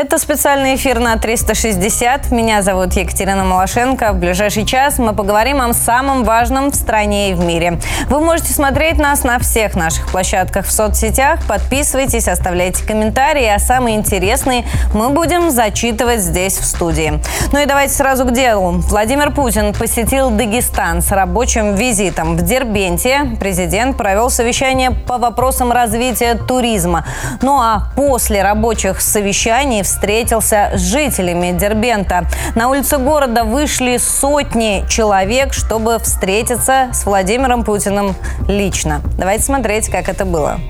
[0.00, 2.30] Это специальный эфир на 360.
[2.30, 4.12] Меня зовут Екатерина Малашенко.
[4.12, 7.80] В ближайший час мы поговорим о самом важном в стране и в мире.
[8.08, 11.40] Вы можете смотреть нас на всех наших площадках в соцсетях.
[11.48, 14.64] Подписывайтесь, оставляйте комментарии, а самые интересные
[14.94, 17.20] мы будем зачитывать здесь в студии.
[17.50, 18.74] Ну и давайте сразу к делу.
[18.88, 22.36] Владимир Путин посетил Дагестан с рабочим визитом.
[22.36, 27.04] В Дербенте президент провел совещание по вопросам развития туризма.
[27.42, 32.26] Ну а после рабочих совещаний встретился с жителями Дербента.
[32.54, 38.14] На улице города вышли сотни человек, чтобы встретиться с Владимиром Путиным
[38.46, 39.00] лично.
[39.18, 40.60] Давайте смотреть, как это было.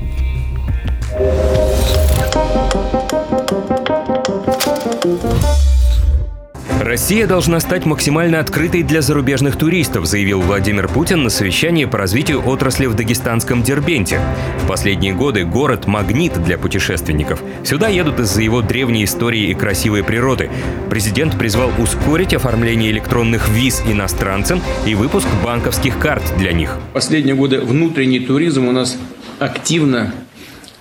[6.89, 12.43] Россия должна стать максимально открытой для зарубежных туристов, заявил Владимир Путин на совещании по развитию
[12.49, 14.23] отрасли в дагестанском Дербенте.
[14.65, 17.43] В последние годы город– магнит для путешественников.
[17.63, 20.49] Сюда едут из-за его древней истории и красивой природы.
[20.89, 26.75] Президент призвал ускорить оформление электронных виз иностранцам и выпуск банковских карт для них.
[26.95, 28.97] Последние годы внутренний туризм у нас
[29.39, 30.15] активно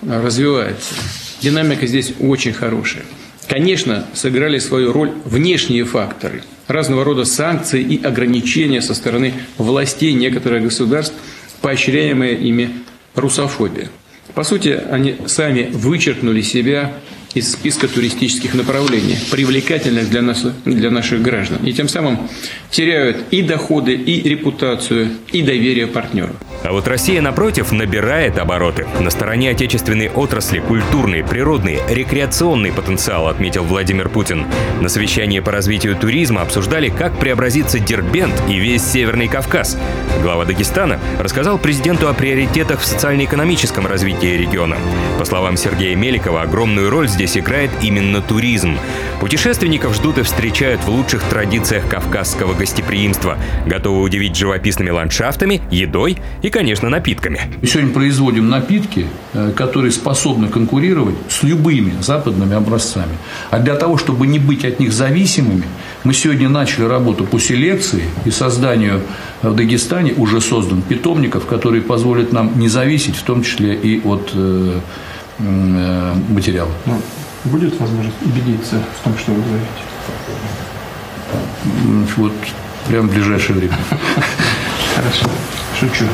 [0.00, 0.94] развивается.
[1.42, 3.04] Динамика здесь очень хорошая.
[3.48, 10.64] Конечно, сыграли свою роль внешние факторы, разного рода санкции и ограничения со стороны властей некоторых
[10.64, 11.14] государств,
[11.62, 12.70] поощряемая ими
[13.14, 13.88] русофобия.
[14.34, 16.92] По сути, они сами вычеркнули себя
[17.34, 21.64] из списка туристических направлений, привлекательных для, нас, для наших граждан.
[21.64, 22.28] И тем самым
[22.70, 26.36] теряют и доходы, и репутацию, и доверие партнеров.
[26.64, 28.86] А вот Россия, напротив, набирает обороты.
[29.00, 34.44] На стороне отечественной отрасли культурный, природный, рекреационный потенциал, отметил Владимир Путин.
[34.80, 39.78] На совещании по развитию туризма обсуждали, как преобразится Дербент и весь Северный Кавказ.
[40.22, 44.76] Глава Дагестана рассказал президенту о приоритетах в социально-экономическом развитии региона.
[45.18, 48.76] По словам Сергея Меликова, огромную роль здесь играет именно туризм.
[49.20, 56.47] Путешественников ждут и встречают в лучших традициях кавказского гостеприимства, готовы удивить живописными ландшафтами, едой и,
[56.50, 57.40] конечно, напитками.
[57.60, 63.16] Мы сегодня производим напитки, э, которые способны конкурировать с любыми западными образцами.
[63.50, 65.64] А для того, чтобы не быть от них зависимыми,
[66.04, 69.00] мы сегодня начали работу по селекции и созданию
[69.42, 74.30] в Дагестане уже создан питомников, которые позволят нам не зависеть, в том числе и от
[74.34, 74.80] э,
[75.40, 76.70] Э, материала.
[76.86, 77.00] Ну,
[77.44, 79.68] будет возможность убедиться в том, что вы говорите?
[82.16, 82.32] Вот
[82.88, 83.78] прямо в ближайшее время.
[84.96, 85.30] Хорошо,
[85.78, 86.06] шучу.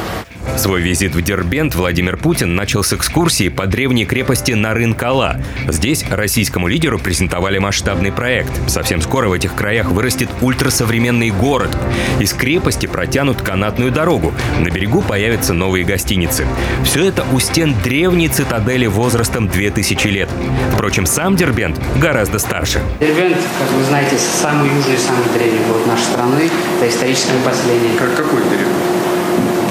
[0.56, 5.42] Свой визит в Дербент Владимир Путин начал с экскурсии по древней крепости Нарын-Кала.
[5.68, 8.52] Здесь российскому лидеру презентовали масштабный проект.
[8.68, 11.76] Совсем скоро в этих краях вырастет ультрасовременный город.
[12.20, 14.32] Из крепости протянут канатную дорогу.
[14.60, 16.46] На берегу появятся новые гостиницы.
[16.84, 20.30] Все это у стен древней цитадели возрастом 2000 лет.
[20.72, 22.80] Впрочем, сам Дербент гораздо старше.
[23.00, 26.50] Дербент, как вы знаете, самый южный, самый древний город нашей страны.
[26.78, 27.98] Это историческое поселение.
[27.98, 28.93] Как, какой период?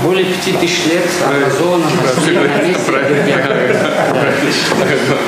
[0.04, 1.86] Более пяти тысяч лет образовано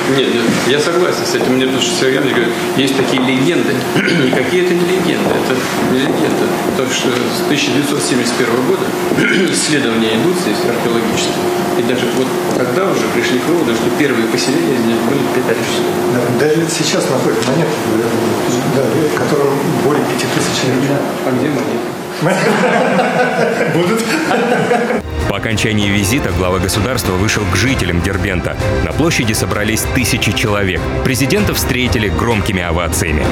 [0.16, 0.28] Нет,
[0.68, 1.54] я согласен с этим.
[1.54, 3.74] Мне тут Сергей говорит, есть такие легенды.
[3.96, 5.56] Никакие это не легенды, это
[5.92, 6.46] не легенда.
[6.78, 8.86] Так что с 1971 года
[9.52, 11.46] исследования идут здесь археологические.
[11.78, 15.92] И даже вот тогда уже пришли к выводу, что первые поселения здесь были петарические.
[16.40, 17.72] Даже сейчас находят монеты,
[18.76, 18.84] да,
[19.20, 21.00] которым более пяти тысяч лет.
[21.26, 22.05] А где монеты?
[23.74, 24.04] Будут.
[25.30, 28.58] По окончании визита глава государства вышел к жителям Дербента.
[28.84, 30.82] На площади собрались тысячи человек.
[31.04, 33.26] Президента встретили громкими овациями.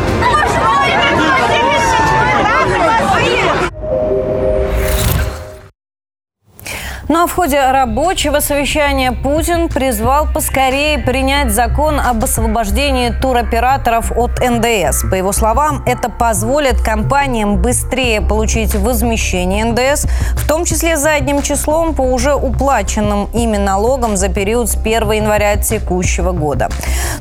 [7.14, 14.40] Ну а в ходе рабочего совещания Путин призвал поскорее принять закон об освобождении туроператоров от
[14.40, 15.04] НДС.
[15.12, 21.94] По его словам, это позволит компаниям быстрее получить возмещение НДС, в том числе задним числом
[21.94, 26.70] по уже уплаченным ими налогам за период с 1 января текущего года.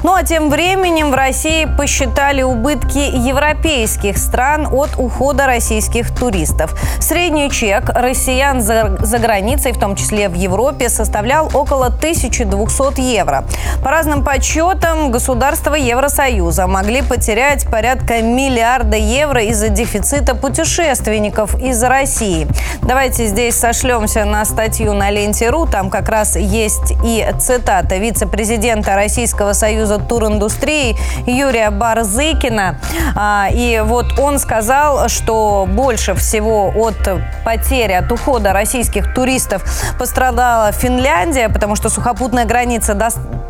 [0.02, 6.74] Ну а тем временем в России посчитали убытки европейских стран от ухода российских туристов.
[6.98, 13.44] Средний чек россиян за, за границей в том числе в Европе, составлял около 1200 евро.
[13.82, 22.46] По разным подсчетам, государства Евросоюза могли потерять порядка миллиарда евро из-за дефицита путешественников из России.
[22.82, 25.66] Давайте здесь сошлемся на статью на ленте.ру.
[25.66, 30.96] Там как раз есть и цитата вице-президента Российского союза туриндустрии
[31.26, 32.78] Юрия Барзыкина.
[33.16, 36.96] А, и вот он сказал, что больше всего от
[37.44, 39.61] потери, от ухода российских туристов
[39.98, 42.94] Пострадала Финляндия, потому что сухопутная граница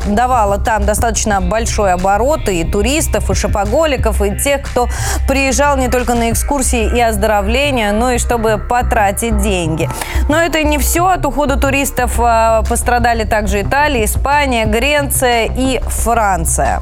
[0.05, 4.87] давала там достаточно большой оборот и туристов, и шопоголиков, и тех, кто
[5.27, 9.89] приезжал не только на экскурсии и оздоровления, но и чтобы потратить деньги.
[10.29, 11.07] Но это не все.
[11.07, 16.79] От ухода туристов а, пострадали также Италия, Испания, Греция и Франция.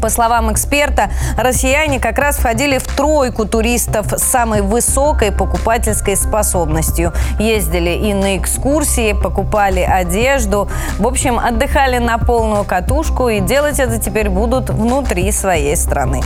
[0.00, 7.12] По словам эксперта, россияне как раз входили в тройку туристов с самой высокой покупательской способностью.
[7.38, 10.68] Ездили и на экскурсии, покупали одежду.
[10.98, 16.22] В общем, отдыхали на полную катушку и делать это теперь будут внутри своей страны.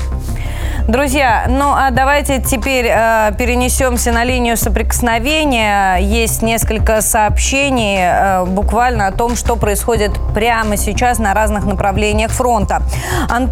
[0.89, 5.99] Друзья, ну а давайте теперь э, перенесемся на линию соприкосновения.
[5.99, 12.83] Есть несколько сообщений э, буквально о том, что происходит прямо сейчас на разных направлениях фронта.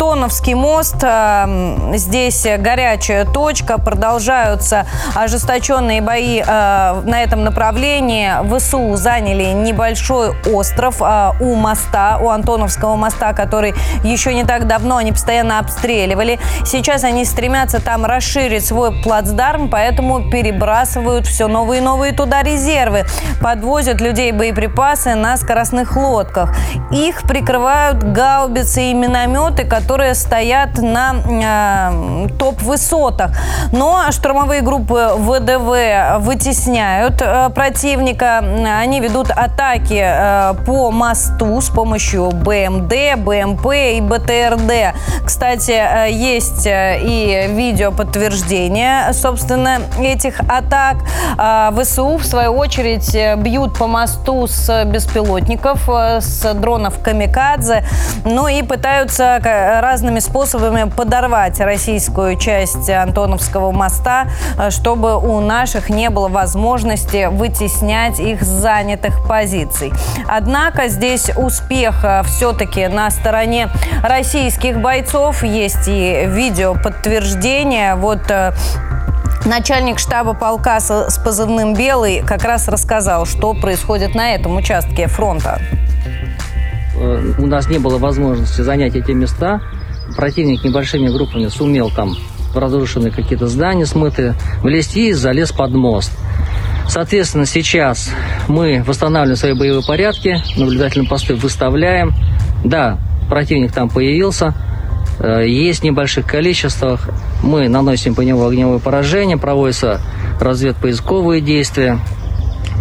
[0.09, 8.31] Антоновский мост, э, здесь горячая точка, продолжаются ожесточенные бои э, на этом направлении.
[8.49, 14.97] ВСУ заняли небольшой остров э, у моста, у Антоновского моста, который еще не так давно
[14.97, 16.41] они постоянно обстреливали.
[16.65, 23.05] Сейчас они стремятся там расширить свой плацдарм, поэтому перебрасывают все новые и новые туда резервы.
[23.43, 26.57] Подвозят людей боеприпасы на скоростных лодках.
[26.93, 31.15] Их прикрывают гаубицы и минометы, которые стоят на
[32.25, 33.33] э, топ-высотах.
[33.73, 38.39] Но штурмовые группы ВДВ вытесняют э, противника.
[38.39, 44.95] Они ведут атаки э, по мосту с помощью БМД, БМП и БТРД.
[45.25, 50.97] Кстати, э, есть э, и видео подтверждения, собственно, этих атак.
[51.37, 57.85] А, ВСУ, в свою очередь, бьют по мосту с беспилотников, э, с дронов «Камикадзе»,
[58.25, 59.41] ну и пытаются
[59.81, 64.29] разными способами подорвать российскую часть Антоновского моста,
[64.59, 69.93] э, чтобы у наших не было возможности вытеснять их с занятых позиций.
[70.29, 73.69] Однако здесь успех э, все-таки на стороне
[74.03, 75.43] российских бойцов.
[75.43, 77.95] Есть и видео подтверждение.
[77.95, 78.53] Вот э,
[79.45, 85.59] Начальник штаба полка с позывным «Белый» как раз рассказал, что происходит на этом участке фронта.
[87.01, 89.61] Э, у нас не было возможности занять эти места.
[90.17, 92.17] Противник небольшими группами сумел там
[92.53, 96.13] в разрушенные какие-то здания смытые влезть и залез под мост.
[96.89, 98.11] Соответственно, сейчас
[98.49, 102.15] мы восстанавливаем свои боевые порядки, наблюдательные посты выставляем.
[102.65, 102.99] Да,
[103.29, 104.55] противник там появился–
[105.19, 107.09] Э, есть в небольших количествах.
[107.43, 110.01] Мы наносим по нему огневое поражение, проводятся
[110.41, 111.99] разведпоисковые действия,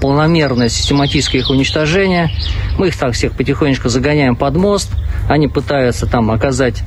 [0.02, 2.30] полномерное систематическое их уничтожение.
[2.78, 4.92] Мы их так всех потихонечку загоняем под мост.
[5.30, 6.84] Они пытаются там оказать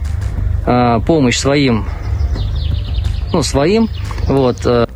[0.66, 1.86] э, помощь своим,
[3.32, 3.88] ну, своим.
[4.26, 4.58] Вот.
[4.64, 4.86] Э.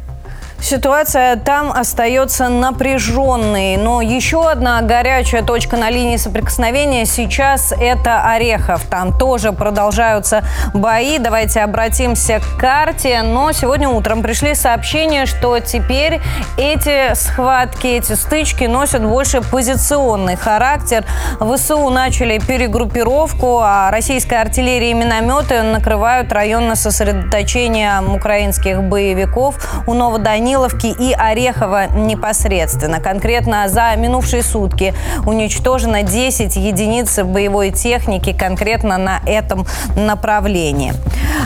[0.65, 3.77] Ситуация там остается напряженной.
[3.77, 8.83] Но еще одна горячая точка на линии соприкосновения сейчас это Орехов.
[8.87, 11.19] Там тоже продолжаются бои.
[11.19, 13.21] Давайте обратимся к карте.
[13.23, 16.23] Но сегодня утром пришли сообщения, что теперь
[16.57, 21.05] эти схватки, эти стычки носят больше позиционный характер.
[21.41, 29.57] ВСУ начали перегруппировку, а российская артиллерия и минометы накрывают район сосредоточения украинских боевиков
[29.87, 33.01] у Новоданила Даниловки и Орехова непосредственно.
[33.01, 34.95] Конкретно за минувшие сутки
[35.27, 40.95] уничтожено 10 единиц боевой техники конкретно на этом направлении.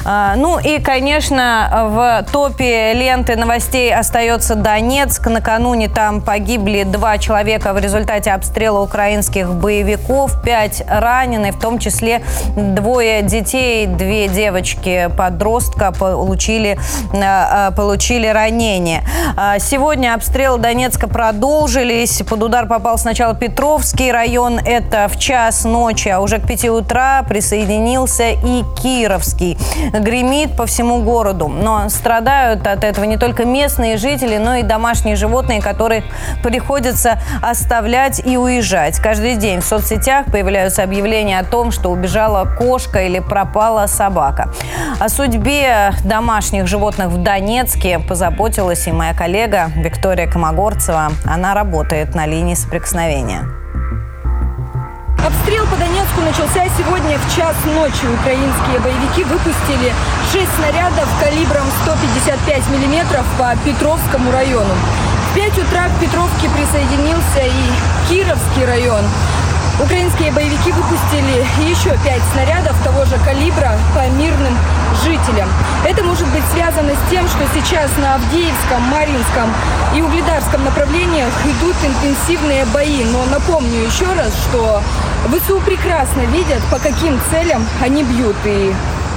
[0.04, 5.26] А, ну и, конечно, в топе ленты новостей остается Донецк.
[5.26, 10.42] Накануне там погибли два человека в результате обстрела украинских боевиков.
[10.42, 12.22] Пять ранены, в том числе
[12.56, 16.78] двое детей, две девочки-подростка получили,
[17.14, 18.97] а, а, получили ранения.
[19.36, 22.22] А, сегодня обстрелы Донецка продолжились.
[22.28, 24.58] Под удар попал сначала Петровский район.
[24.58, 29.56] Это в час ночи, а уже к 5 утра присоединился и Кировский.
[29.92, 31.48] Гремит по всему городу.
[31.48, 36.02] Но страдают от этого не только местные жители, но и домашние животные, которые
[36.42, 38.98] приходится оставлять и уезжать.
[38.98, 44.52] Каждый день в соцсетях появляются объявления о том, что убежала кошка или пропала собака.
[44.98, 51.12] О судьбе домашних животных в Донецке позаботилась и моя коллега Виктория Комогорцева.
[51.24, 53.44] Она работает на линии соприкосновения.
[55.24, 58.06] Обстрел по Донецку начался сегодня в час ночи.
[58.20, 59.92] Украинские боевики выпустили
[60.32, 64.74] 6 снарядов калибром 155 миллиметров по Петровскому району.
[65.30, 69.04] В 5 утра к Петровке присоединился и Кировский район.
[69.80, 74.56] Украинские боевики выпустили еще пять снарядов того же калибра по мирным
[75.02, 75.48] жителям.
[75.86, 79.52] Это может быть связано с тем, что сейчас на Авдеевском, Маринском
[79.94, 83.04] и Угледарском направлениях идут интенсивные бои.
[83.04, 84.82] Но напомню еще раз, что
[85.28, 88.36] ВСУ прекрасно видят, по каким целям они бьют.
[88.44, 88.74] И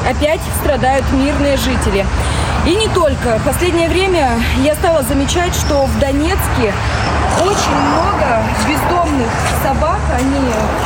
[0.07, 2.05] опять страдают мирные жители.
[2.65, 3.39] И не только.
[3.39, 6.73] В последнее время я стала замечать, что в Донецке
[7.39, 9.29] очень много бездомных
[9.63, 9.99] собак.
[10.17, 10.39] Они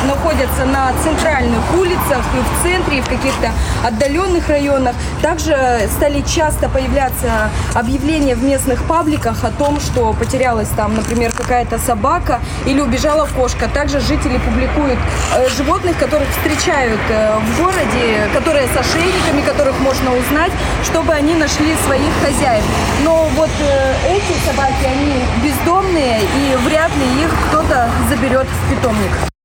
[0.06, 3.50] находятся на центральных улицах и в центре, и в каких-то
[3.84, 4.94] отдаленных районах.
[5.22, 5.56] Также
[5.96, 12.40] стали часто появляться объявления в местных пабликах о том, что потерялась там, например, какая-то собака
[12.66, 13.68] или убежала кошка.
[13.68, 14.98] Также жители публикуют
[15.34, 20.52] э, животных, которых встречают э, в городе, которые с ошейниками, которых можно узнать,
[20.84, 22.64] чтобы они нашли своих хозяев.
[23.04, 29.35] Но вот э, эти собаки, они бездомные и вряд ли их кто-то заберет в питомник.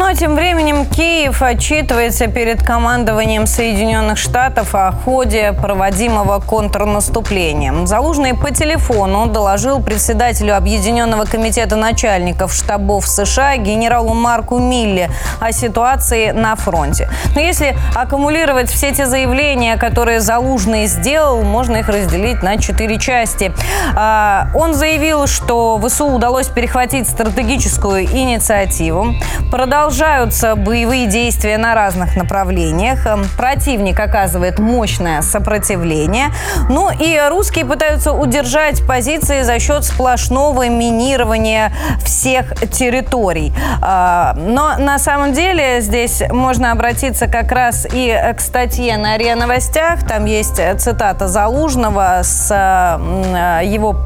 [0.00, 7.84] Ну а тем временем Киев отчитывается перед командованием Соединенных Штатов о ходе проводимого контрнаступления.
[7.84, 16.30] Залужный по телефону доложил председателю Объединенного комитета начальников штабов США генералу Марку Милле о ситуации
[16.30, 17.10] на фронте.
[17.34, 23.52] Но если аккумулировать все те заявления, которые Залужный сделал, можно их разделить на четыре части.
[23.94, 29.12] А, он заявил, что ВСУ удалось перехватить стратегическую инициативу,
[29.50, 33.04] продолжать Продолжаются боевые действия на разных направлениях.
[33.06, 36.26] Эм, противник оказывает мощное сопротивление.
[36.68, 41.72] Ну и русские пытаются удержать позиции за счет сплошного минирования
[42.04, 43.52] всех территорий.
[43.82, 49.34] А, но на самом деле здесь можно обратиться как раз и к статье на РИА
[49.34, 50.06] Новостях.
[50.06, 53.96] Там есть цитата Залужного с э, его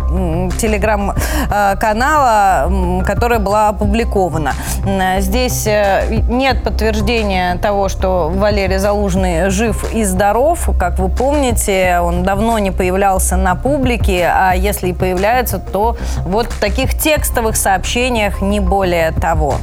[0.58, 4.54] телеграм-канала, которая была опубликована.
[5.18, 5.68] Здесь
[6.28, 10.68] нет подтверждения того, что Валерий Залужный жив и здоров.
[10.78, 16.52] Как вы помните, он давно не появлялся на публике, а если и появляется, то вот
[16.52, 19.56] в таких текстовых сообщениях не более того.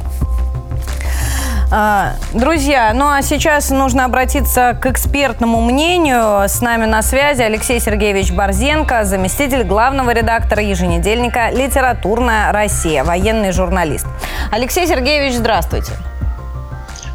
[1.74, 6.46] А, друзья, ну а сейчас нужно обратиться к экспертному мнению.
[6.46, 14.06] С нами на связи Алексей Сергеевич Борзенко, заместитель главного редактора еженедельника «Литературная Россия», военный журналист.
[14.50, 15.92] Алексей Сергеевич, здравствуйте.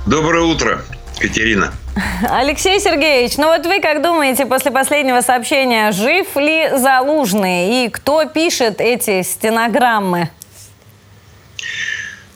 [0.08, 0.82] Доброе утро,
[1.20, 1.72] Катерина.
[2.28, 8.26] Алексей Сергеевич, ну вот вы как думаете после последнего сообщения, жив ли Залужный и кто
[8.26, 10.32] пишет эти стенограммы?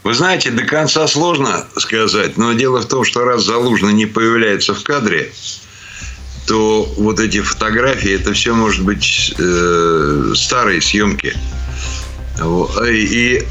[0.03, 4.73] Вы знаете, до конца сложно сказать, но дело в том, что раз Залужный не появляется
[4.73, 5.31] в кадре,
[6.47, 11.37] то вот эти фотографии, это все может быть э, старые съемки.
[12.83, 13.45] И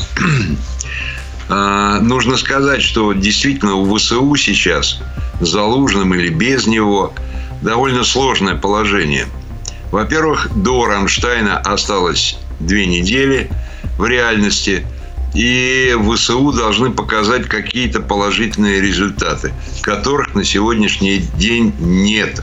[1.49, 4.99] э, нужно сказать, что действительно у ВСУ сейчас,
[5.40, 7.14] Залужным или без него,
[7.62, 9.26] довольно сложное положение.
[9.92, 13.49] Во-первых, до Рамштайна осталось две недели
[13.99, 14.85] в реальности–
[15.34, 22.42] и ВСУ должны показать какие-то положительные результаты, которых на сегодняшний день нет.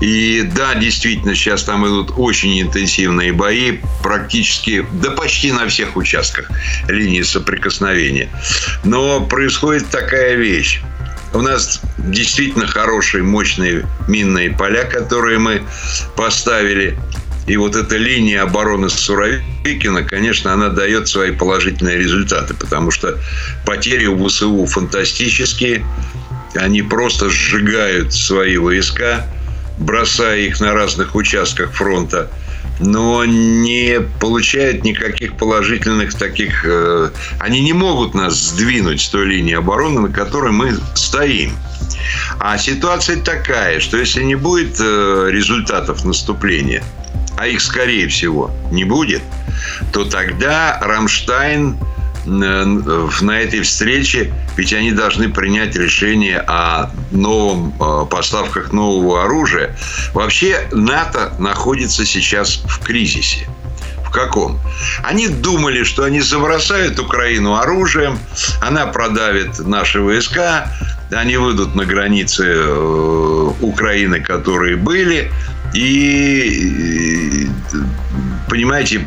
[0.00, 6.50] И да, действительно, сейчас там идут очень интенсивные бои, практически, да почти на всех участках
[6.88, 8.28] линии соприкосновения.
[8.84, 10.82] Но происходит такая вещь.
[11.32, 15.62] У нас действительно хорошие, мощные минные поля, которые мы
[16.14, 16.98] поставили.
[17.46, 23.18] И вот эта линия обороны Суровикина, конечно, она дает свои положительные результаты, потому что
[23.64, 25.86] потери у ВСУ фантастические.
[26.54, 29.26] Они просто сжигают свои войска,
[29.78, 32.30] бросая их на разных участках фронта
[32.78, 36.64] но не получают никаких положительных таких...
[36.66, 37.10] Э,
[37.40, 41.52] они не могут нас сдвинуть с той линии обороны, на которой мы стоим.
[42.38, 46.82] А ситуация такая, что если не будет э, результатов наступления,
[47.36, 49.22] а их, скорее всего, не будет,
[49.92, 51.76] то тогда Рамштайн
[52.26, 59.76] э, на этой встрече, ведь они должны принять решение о новом э, поставках нового оружия.
[60.12, 63.46] Вообще НАТО находится сейчас в кризисе.
[64.04, 64.58] В каком?
[65.02, 68.18] Они думали, что они забросают Украину оружием,
[68.62, 70.72] она продавит наши войска,
[71.10, 75.30] они выйдут на границы э, Украины, которые были,
[75.76, 77.48] и
[78.48, 79.06] понимаете,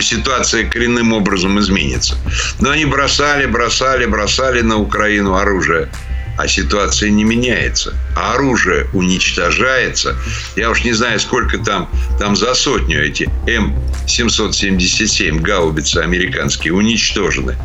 [0.00, 2.16] ситуация коренным образом изменится.
[2.60, 5.88] Но они бросали, бросали, бросали на Украину оружие
[6.36, 7.94] а ситуация не меняется.
[8.16, 10.16] А оружие уничтожается.
[10.56, 17.58] Я уж не знаю, сколько там, там за сотню эти М777 гаубицы американские уничтожены.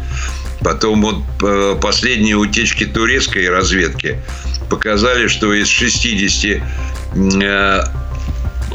[0.59, 4.19] Потом вот э, последние утечки турецкой разведки
[4.69, 6.61] показали, что из 60
[7.15, 7.83] э,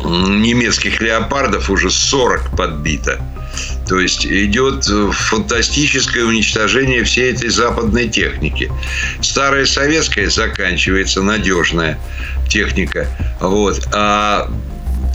[0.04, 3.20] немецких леопардов уже 40 подбито.
[3.88, 8.70] То есть идет фантастическое уничтожение всей этой западной техники.
[9.20, 11.98] Старая советская заканчивается, надежная
[12.48, 13.08] техника.
[13.40, 13.88] Вот.
[13.92, 14.50] А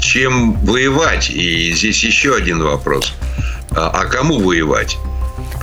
[0.01, 1.29] чем воевать?
[1.29, 3.13] И здесь еще один вопрос.
[3.71, 4.97] А, а кому воевать?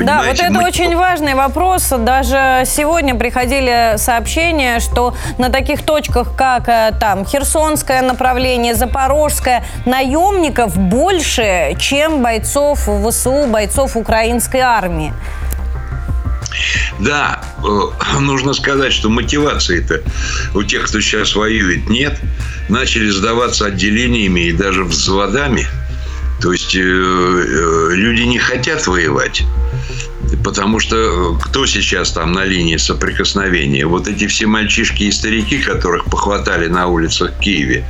[0.04, 0.64] Да, вот это мы...
[0.64, 1.88] очень важный вопрос.
[1.88, 10.76] Даже сегодня приходили сообщения, что на таких точках, как э, там Херсонское направление, Запорожское, наемников
[10.76, 15.12] больше, чем бойцов ВСУ, бойцов украинской армии.
[16.98, 20.02] Да, э, нужно сказать, что мотивации-то
[20.54, 22.18] у тех, кто сейчас воюет, нет.
[22.68, 25.66] Начали сдаваться отделениями и даже взводами.
[26.42, 29.44] То есть э, люди не хотят воевать.
[30.42, 33.86] Потому что э, кто сейчас там на линии соприкосновения?
[33.86, 37.84] Вот эти все мальчишки и старики, которых похватали на улицах Киеве,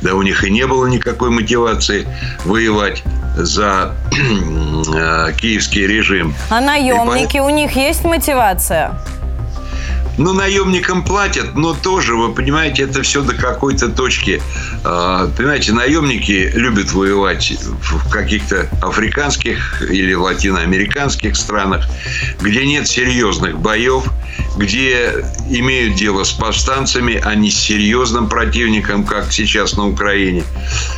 [0.00, 2.08] да у них и не было никакой мотивации
[2.46, 3.02] воевать
[3.36, 6.34] за э, киевский режим.
[6.48, 7.42] А наемники, по...
[7.42, 8.98] у них есть мотивация?
[10.18, 14.42] Ну, наемникам платят, но тоже, вы понимаете, это все до какой-то точки.
[14.82, 21.86] А, понимаете, наемники любят воевать в каких-то африканских или латиноамериканских странах,
[22.40, 24.06] где нет серьезных боев,
[24.56, 30.42] где имеют дело с повстанцами, а не с серьезным противником, как сейчас на Украине.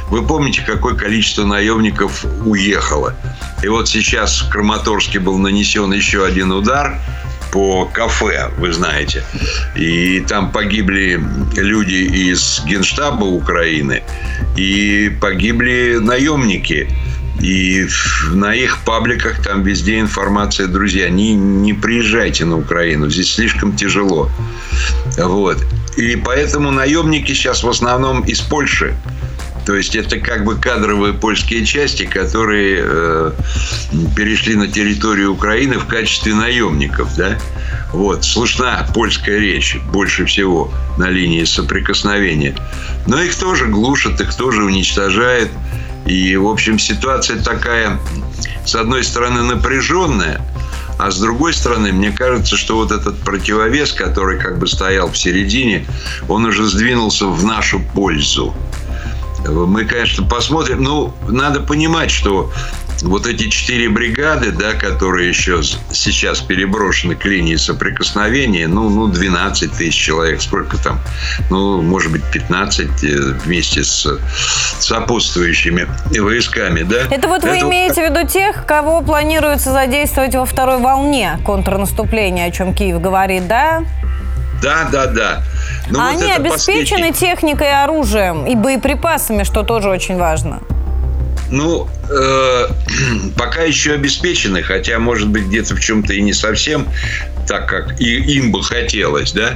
[0.09, 3.15] Вы помните, какое количество наемников уехало?
[3.63, 6.99] И вот сейчас в Краматорске был нанесен еще один удар–
[7.53, 9.23] по кафе, вы знаете.
[9.77, 11.21] И там погибли
[11.57, 14.03] люди из Генштаба Украины,
[14.57, 16.89] и погибли наемники.
[17.41, 17.87] И
[18.33, 24.31] на их пабликах там везде информация, друзья, не, не приезжайте на Украину, здесь слишком тяжело.
[25.17, 25.59] Вот.
[25.97, 28.95] И поэтому наемники сейчас в основном из Польши.
[29.71, 33.33] То есть это как бы кадровые польские части, которые э,
[34.17, 37.39] перешли на территорию Украины в качестве наемников, да.
[37.93, 42.57] Вот, слышна польская речь больше всего на линии соприкосновения.
[43.07, 45.53] Но их тоже глушат, их тоже уничтожают.
[46.05, 48.01] И, в общем, ситуация такая,
[48.67, 50.41] с одной стороны, напряженная,
[50.99, 55.17] а с другой стороны, мне кажется, что вот этот противовес, который как бы стоял в
[55.17, 55.87] середине,
[56.29, 58.53] он уже сдвинулся в нашу пользу.
[59.47, 60.83] Мы, конечно, посмотрим.
[60.83, 62.51] Ну, надо понимать, что
[63.03, 69.73] вот эти четыре бригады, да, которые еще сейчас переброшены к линии соприкосновения, ну, ну 12
[69.73, 71.01] тысяч человек, сколько там,
[71.49, 74.19] ну, может быть, 15 э, вместе с
[74.79, 75.89] сопутствующими
[76.21, 77.07] войсками, да.
[77.11, 77.67] Это вот вы Это...
[77.67, 83.49] имеете в виду тех, кого планируется задействовать во второй волне контрнаступления, о чем Киев говорит,
[83.49, 83.85] да?
[84.63, 85.43] Да, да, да.
[85.89, 87.13] Но а вот они обеспечены последний...
[87.13, 90.61] техникой и оружием и боеприпасами, что тоже очень важно.
[91.51, 92.67] Ну, э,
[93.37, 96.87] пока еще обеспечены, хотя, может быть, где-то в чем-то и не совсем
[97.47, 99.55] так, как и им бы хотелось, да.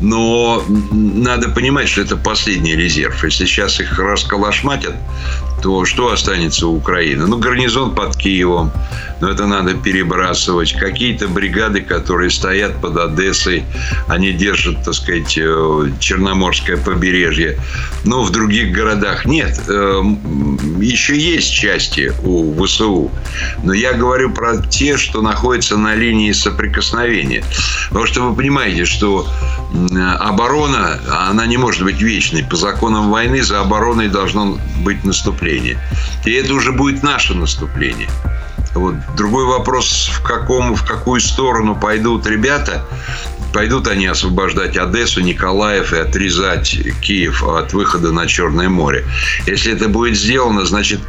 [0.00, 3.22] Но надо понимать, что это последний резерв.
[3.24, 4.94] Если сейчас их расколошматят,
[5.62, 7.26] то что останется у Украины?
[7.26, 8.70] Ну, гарнизон под Киевом,
[9.20, 10.72] но это надо перебрасывать.
[10.72, 13.64] Какие-то бригады, которые стоят под Одессой,
[14.06, 17.58] они держат, так сказать, э, Черноморское побережье.
[18.04, 19.60] Но в других городах нет.
[19.68, 20.02] Э,
[20.80, 23.10] еще есть части у ВСУ.
[23.62, 27.42] Но я говорю про те, что находятся на линии соприкосновения.
[27.88, 29.26] Потому что вы понимаете, что
[30.20, 32.44] оборона, она не может быть вечной.
[32.44, 35.47] По законам войны за обороной должно быть наступление.
[36.24, 38.08] И это уже будет наше наступление.
[38.74, 38.94] Вот.
[39.16, 42.84] Другой вопрос, в, каком, в какую сторону пойдут ребята.
[43.52, 49.06] Пойдут они освобождать Одессу, Николаев и отрезать Киев от выхода на Черное море.
[49.46, 51.00] Если это будет сделано, значит,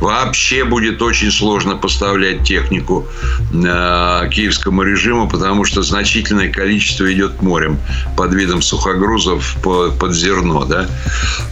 [0.00, 3.08] вообще будет очень сложно поставлять технику
[3.52, 7.80] э, киевскому режиму, потому что значительное количество идет морем
[8.16, 10.64] под видом сухогрузов под зерно.
[10.66, 10.86] Да?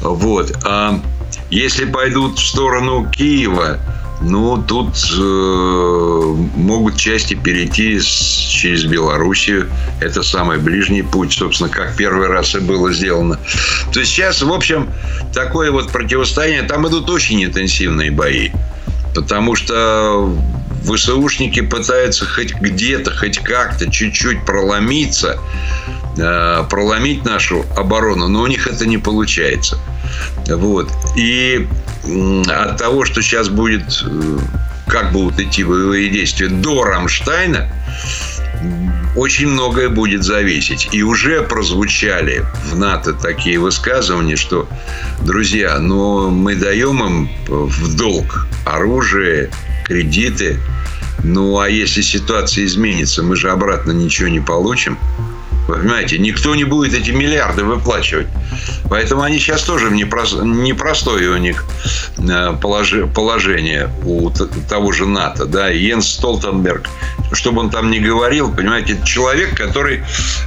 [0.00, 0.56] Вот.
[0.64, 1.00] А
[1.50, 3.78] если пойдут в сторону Киева,
[4.20, 9.70] ну, тут э, могут части перейти с, через Белоруссию.
[10.00, 13.38] Это самый ближний путь, собственно, как первый раз и было сделано.
[13.92, 14.88] То есть сейчас, в общем,
[15.34, 16.62] такое вот противостояние.
[16.62, 18.50] Там идут очень интенсивные бои.
[19.14, 20.34] Потому что
[20.84, 25.38] ВСУшники пытаются хоть где-то, хоть как-то чуть-чуть проломиться,
[26.16, 29.78] проломить нашу оборону, но у них это не получается.
[30.48, 30.90] Вот.
[31.16, 31.68] И
[32.48, 34.38] от того, что сейчас будет, э,
[34.86, 37.68] как будут идти боевые действия до Рамштайна,
[39.16, 40.88] очень многое будет зависеть.
[40.92, 44.68] И уже прозвучали в НАТО такие высказывания, что,
[45.22, 49.50] друзья, ну мы даем им в долг оружие,
[49.84, 50.60] кредиты.
[51.24, 54.98] Ну а если ситуация изменится, мы же обратно ничего не получим.
[55.66, 58.28] Понимаете, никто не будет эти миллиарды выплачивать.
[58.88, 61.64] Поэтому они сейчас тоже в непростое у них
[62.18, 65.46] э, положение у того же НАТО.
[65.46, 65.68] Да?
[65.68, 66.88] Йенс Столтенберг,
[67.32, 70.04] чтобы он там не говорил, понимаете, человек, который,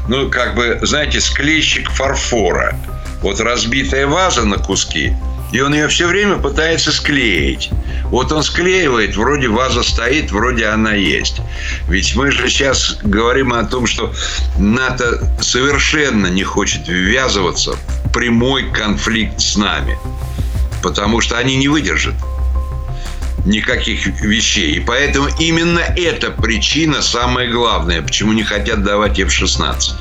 [0.08, 2.80] ну, как бы, знаете, склейщик фарфора.
[3.22, 5.14] Вот разбитая ваза на куски–
[5.52, 7.70] и он ее все время пытается склеить.
[8.10, 11.42] Вот он склеивает, вроде ваза стоит, вроде она есть.
[11.88, 14.14] Ведь мы же сейчас говорим о том, что
[14.58, 19.98] НАТО совершенно не хочет ввязываться в прямой конфликт с нами.
[20.82, 22.16] Потому что они не выдержат
[23.46, 24.78] никаких вещей.
[24.78, 29.92] И поэтому именно эта причина самая главная, почему не хотят давать F-16.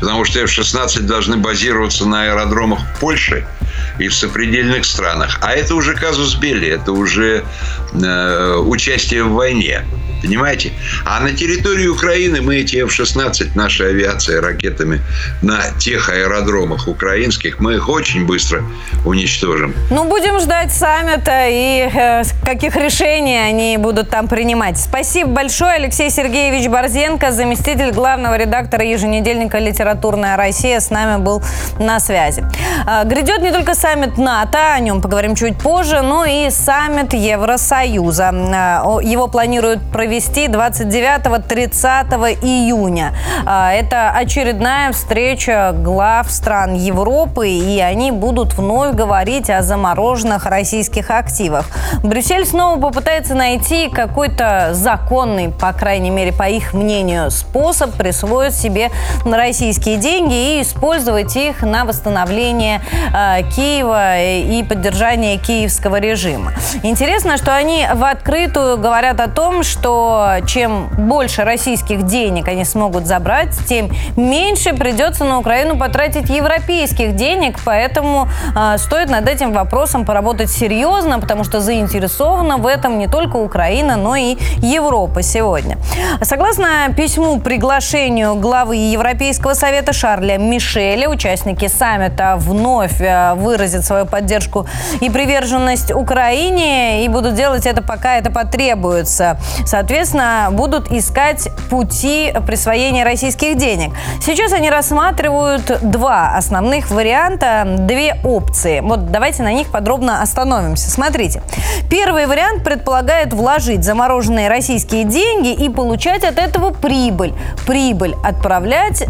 [0.00, 3.46] Потому что F-16 должны базироваться на аэродромах Польши–
[3.98, 5.38] и в сопредельных странах.
[5.42, 7.44] А это уже казус Белли, это уже
[7.92, 9.84] э, участие в войне.
[10.22, 10.72] Понимаете?
[11.04, 15.00] А на территории Украины мы эти F-16, наша авиация ракетами
[15.42, 18.62] на тех аэродромах украинских, мы их очень быстро
[19.04, 19.74] уничтожим.
[19.90, 24.78] Ну, будем ждать саммита и э, каких решений они будут там принимать.
[24.78, 31.42] Спасибо большое, Алексей Сергеевич Борзенко, заместитель главного редактора еженедельника «Литературная Россия» с нами был
[31.78, 32.44] на связи.
[32.86, 38.30] Э, грядет не только саммит НАТО, о нем поговорим чуть позже, но и саммит Евросоюза.
[38.32, 43.14] Э, его планируют провести провести 29-30 июня.
[43.46, 51.10] А, это очередная встреча глав стран Европы, и они будут вновь говорить о замороженных российских
[51.10, 51.64] активах.
[52.02, 58.90] Брюссель снова попытается найти какой-то законный, по крайней мере, по их мнению, способ присвоить себе
[59.24, 62.82] российские деньги и использовать их на восстановление
[63.14, 66.52] э, Киева и поддержание киевского режима.
[66.82, 70.01] Интересно, что они в открытую говорят о том, что
[70.46, 77.58] чем больше российских денег они смогут забрать, тем меньше придется на Украину потратить европейских денег.
[77.64, 83.36] Поэтому э, стоит над этим вопросом поработать серьезно, потому что заинтересована в этом не только
[83.36, 85.78] Украина, но и Европа сегодня.
[86.22, 94.66] Согласно письму приглашению главы Европейского совета Шарля Мишеля, участники саммита вновь э, выразят свою поддержку
[95.00, 99.38] и приверженность Украине и будут делать это, пока это потребуется.
[99.64, 103.92] Соответственно, соответственно, будут искать пути присвоения российских денег.
[104.22, 108.80] Сейчас они рассматривают два основных варианта, две опции.
[108.80, 110.90] Вот давайте на них подробно остановимся.
[110.90, 111.42] Смотрите.
[111.90, 117.34] Первый вариант предполагает вложить замороженные российские деньги и получать от этого прибыль.
[117.66, 119.06] Прибыль отправлять э,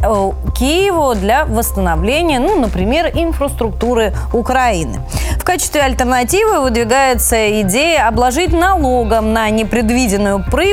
[0.58, 4.98] Киеву для восстановления, ну, например, инфраструктуры Украины.
[5.38, 10.71] В качестве альтернативы выдвигается идея обложить налогом на непредвиденную прибыль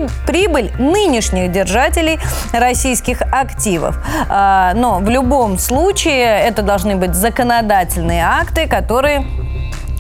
[0.78, 2.20] нынешних держателей
[2.52, 3.98] российских активов.
[4.30, 9.26] А, но в любом случае это должны быть законодательные акты, которые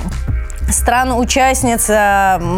[0.69, 1.89] стран-участниц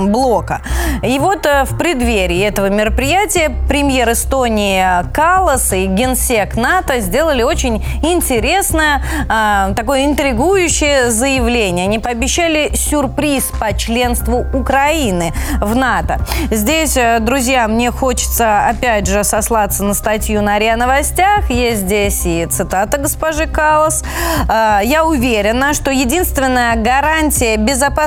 [0.09, 0.61] блока.
[1.03, 7.83] И вот э, в преддверии этого мероприятия премьер Эстонии Калас и генсек НАТО сделали очень
[8.03, 11.85] интересное, э, такое интригующее заявление.
[11.85, 16.19] Они пообещали сюрприз по членству Украины в НАТО.
[16.51, 21.49] Здесь, э, друзья, мне хочется опять же сослаться на статью на РИА Новостях.
[21.49, 24.03] Есть здесь и цитата госпожи Калас.
[24.47, 27.98] Я уверена, что единственная гарантия безопасности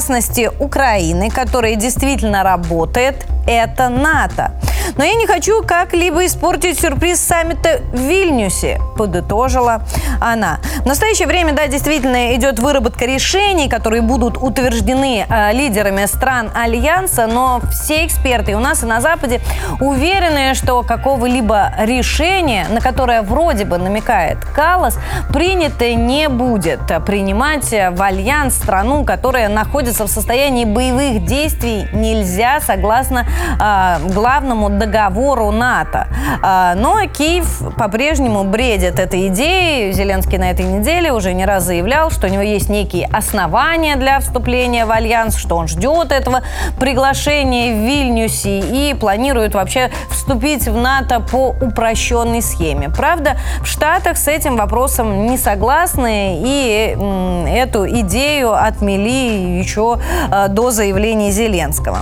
[0.58, 4.52] Украины, которая действительно работает, это НАТО.
[4.96, 9.82] Но я не хочу как-либо испортить сюрприз саммита в Вильнюсе, подытожила
[10.20, 10.58] она.
[10.82, 17.26] В настоящее время, да, действительно идет выработка решений, которые будут утверждены э, лидерами стран Альянса,
[17.26, 19.40] но все эксперты у нас и на Западе
[19.80, 24.98] уверены, что какого-либо решения, на которое вроде бы намекает Калас,
[25.32, 26.80] принято не будет.
[27.06, 33.26] Принимать в Альянс страну, которая находится в состоянии боевых действий, нельзя, согласно
[33.60, 36.08] э, главному договору НАТО.
[36.42, 39.92] Э, но Киев по-прежнему бредит этой идеей.
[39.92, 44.20] Зеленский на этой неделе уже не раз заявлял, что у него есть некие основания для
[44.20, 46.42] вступления в Альянс, что он ждет этого
[46.78, 52.88] приглашения в Вильнюсе и планирует вообще вступить в НАТО по упрощенной схеме.
[52.88, 56.96] Правда, в Штатах с этим вопросом не согласны и
[57.48, 59.98] эту идею отмели еще
[60.30, 62.00] э, до заявления Зеленского.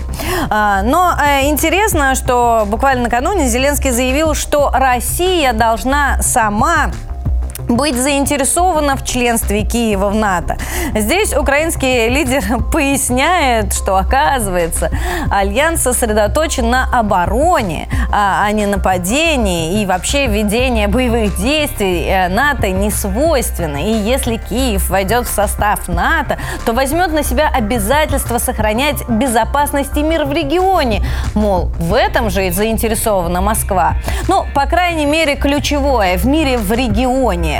[0.49, 6.91] А, но э, интересно, что буквально накануне Зеленский заявил, что Россия должна сама
[7.71, 10.57] быть заинтересована в членстве Киева в НАТО.
[10.95, 14.91] Здесь украинский лидер поясняет, что оказывается
[15.31, 22.71] альянс сосредоточен на обороне, а, а не нападении и вообще ведение боевых действий э, НАТО
[22.71, 23.79] не свойственно.
[23.79, 30.03] И если Киев войдет в состав НАТО, то возьмет на себя обязательство сохранять безопасность и
[30.03, 31.05] мир в регионе.
[31.35, 33.95] Мол, в этом же и заинтересована Москва.
[34.29, 37.60] Ну, по крайней мере, ключевое в мире в регионе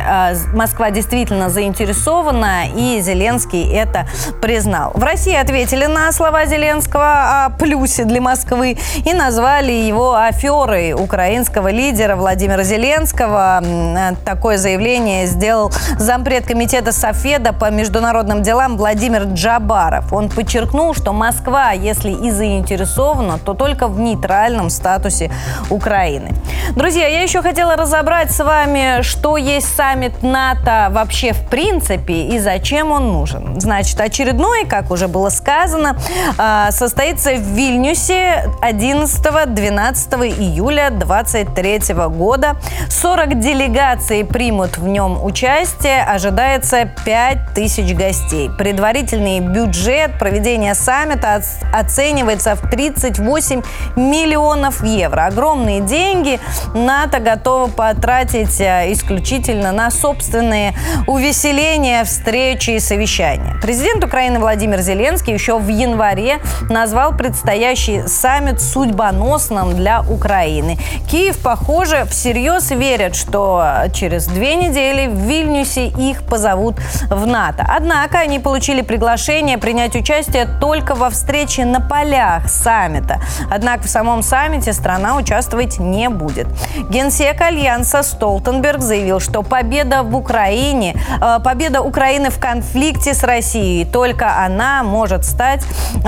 [0.53, 4.07] Москва действительно заинтересована, и Зеленский это
[4.41, 4.93] признал.
[4.95, 11.69] В России ответили на слова Зеленского о плюсе для Москвы и назвали его аферой украинского
[11.71, 13.63] лидера Владимира Зеленского.
[13.63, 20.13] Э, такое заявление сделал зампред комитета Софеда по международным делам Владимир Джабаров.
[20.13, 25.31] Он подчеркнул, что Москва, если и заинтересована, то только в нейтральном статусе
[25.71, 26.33] Украины.
[26.77, 32.29] Друзья, я еще хотела разобрать с вами, что есть сами саммит НАТО вообще в принципе
[32.29, 33.61] и зачем он нужен?
[33.61, 35.97] Значит, очередной, как уже было сказано,
[36.39, 42.57] а, состоится в Вильнюсе 11-12 июля 2023 года.
[42.89, 46.05] 40 делегаций примут в нем участие.
[46.05, 48.49] Ожидается 5000 гостей.
[48.57, 53.63] Предварительный бюджет проведения саммита оценивается в 38
[53.97, 55.27] миллионов евро.
[55.27, 56.39] Огромные деньги
[56.75, 60.75] НАТО готово потратить а, исключительно на собственные
[61.07, 63.57] увеселения, встречи и совещания.
[63.63, 70.79] Президент Украины Владимир Зеленский еще в январе назвал предстоящий саммит судьбоносным для Украины.
[71.11, 73.65] Киев, похоже, всерьез верит, что
[73.95, 76.77] через две недели в Вильнюсе их позовут
[77.09, 77.65] в НАТО.
[77.67, 83.19] Однако они получили приглашение принять участие только во встрече на полях саммита.
[83.51, 86.49] Однако в самом саммите страна участвовать не будет.
[86.91, 93.23] Генсек Альянса Столтенберг заявил, что победа победа в Украине, э, победа Украины в конфликте с
[93.23, 93.85] Россией.
[93.85, 95.65] Только она может стать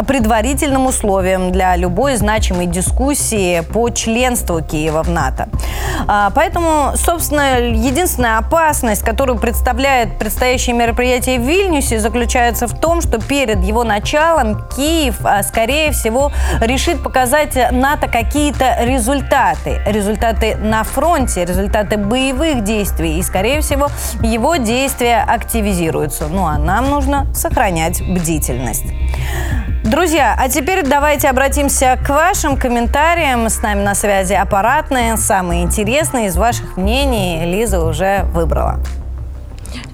[0.08, 5.48] предварительным условием для любой значимой дискуссии по членству Киева в НАТО.
[6.08, 13.20] А, поэтому, собственно, единственная опасность, которую представляет предстоящее мероприятие в Вильнюсе, заключается в том, что
[13.20, 19.80] перед его началом Киев, а, скорее всего, решит показать НАТО какие-то результаты.
[19.86, 23.18] Результаты на фронте, результаты боевых действий.
[23.18, 23.88] И, скорее всего,
[24.22, 26.28] его действия активизируются.
[26.28, 28.86] Ну а нам нужно сохранять бдительность.
[29.84, 33.48] Друзья, а теперь давайте обратимся к вашим комментариям.
[33.48, 35.16] С нами на связи аппаратные.
[35.16, 38.78] Самые интересные из ваших мнений Лиза уже выбрала.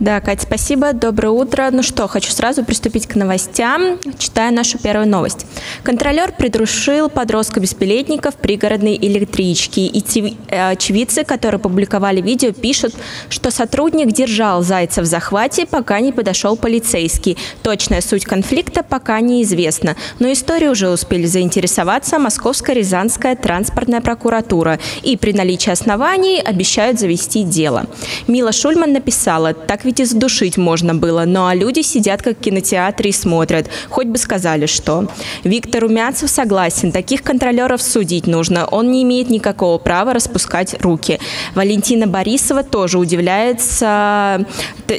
[0.01, 0.93] Да, Катя, спасибо.
[0.93, 1.69] Доброе утро.
[1.73, 3.99] Ну что, хочу сразу приступить к новостям.
[4.19, 5.47] Читаю нашу первую новость.
[5.83, 9.83] Контролер придушил подростка-беспилетника в пригородной электричке.
[9.83, 12.95] И э, очевидцы, которые публиковали видео, пишут,
[13.29, 17.37] что сотрудник держал зайца в захвате, пока не подошел полицейский.
[17.63, 19.97] Точная суть конфликта пока неизвестна.
[20.19, 24.79] Но историю уже успели заинтересоваться Московская Рязанская транспортная прокуратура.
[25.03, 27.87] И при наличии оснований обещают завести дело.
[28.29, 31.25] Мила Шульман написала, так ведь и задушить можно было.
[31.27, 33.69] Ну а люди сидят как в кинотеатре и смотрят.
[33.91, 35.09] Хоть бы сказали, что.
[35.45, 36.91] Виктор Умянцев согласен.
[36.91, 38.65] Таких контролеров судить нужно.
[38.65, 41.21] Он не имеет никакого права распускать руки.
[41.55, 44.47] Валентина Борисова тоже удивляется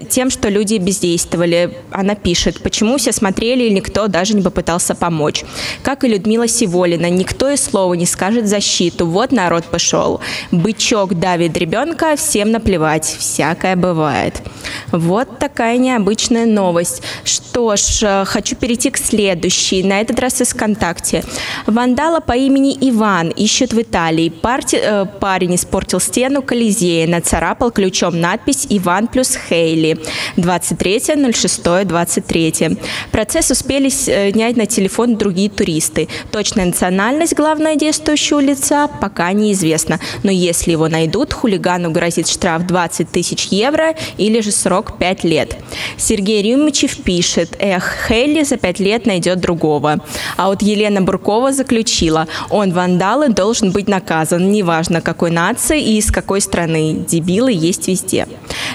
[0.07, 1.75] тем, что люди бездействовали.
[1.89, 5.45] Она пишет, почему все смотрели и никто даже не попытался помочь.
[5.81, 9.07] Как и Людмила Сиволина, никто и слова не скажет защиту.
[9.07, 10.21] Вот народ пошел.
[10.51, 13.17] Бычок давит ребенка, всем наплевать.
[13.19, 14.43] Всякое бывает.
[14.91, 17.01] Вот такая необычная новость.
[17.23, 19.83] Что ж, э, хочу перейти к следующей.
[19.83, 21.23] На этот раз из ВКонтакте.
[21.67, 24.29] Вандала по имени Иван ищет в Италии.
[24.29, 29.99] Парти, э, парень испортил стену Колизея, нацарапал ключом надпись «Иван плюс Хейли».
[30.37, 32.77] 23.06.23.
[33.11, 36.07] Процесс успели снять на телефон другие туристы.
[36.31, 39.99] Точная национальность главного действующего лица пока неизвестна.
[40.23, 45.55] Но если его найдут, хулигану грозит штраф 20 тысяч евро или же срок 5 лет.
[45.97, 49.99] Сергей Рюмичев пишет, эх, Хейли за 5 лет найдет другого.
[50.37, 55.97] А вот Елена Буркова заключила, он вандал и должен быть наказан, неважно какой нации и
[55.97, 57.05] из какой страны.
[57.07, 58.27] Дебилы есть везде.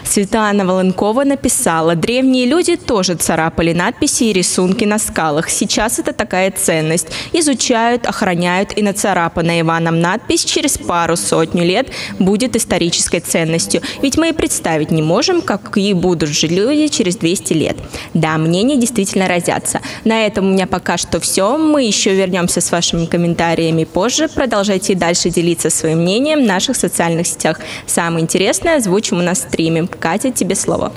[0.04, 5.48] Светлана Волынкова написала, древние люди тоже царапали надписи и рисунки на скалах.
[5.48, 7.08] Сейчас это такая ценность.
[7.32, 11.88] Изучают, охраняют и нацарапанная Иваном надпись через пару сотню лет
[12.18, 13.80] будет исторической ценностью.
[14.02, 17.76] Ведь мы и представить не можем, какие будут жить люди через 200 лет.
[18.12, 19.80] Да, мнения действительно разятся.
[20.04, 21.56] На этом у меня пока что все.
[21.56, 24.28] Мы еще вернемся с вашими комментариями позже.
[24.28, 27.60] Продолжайте дальше делиться своим мнением в наших социальных сетях.
[27.86, 29.86] Самое интересное озвучим у нас в стриме.
[29.86, 30.92] Катя, тебе слово.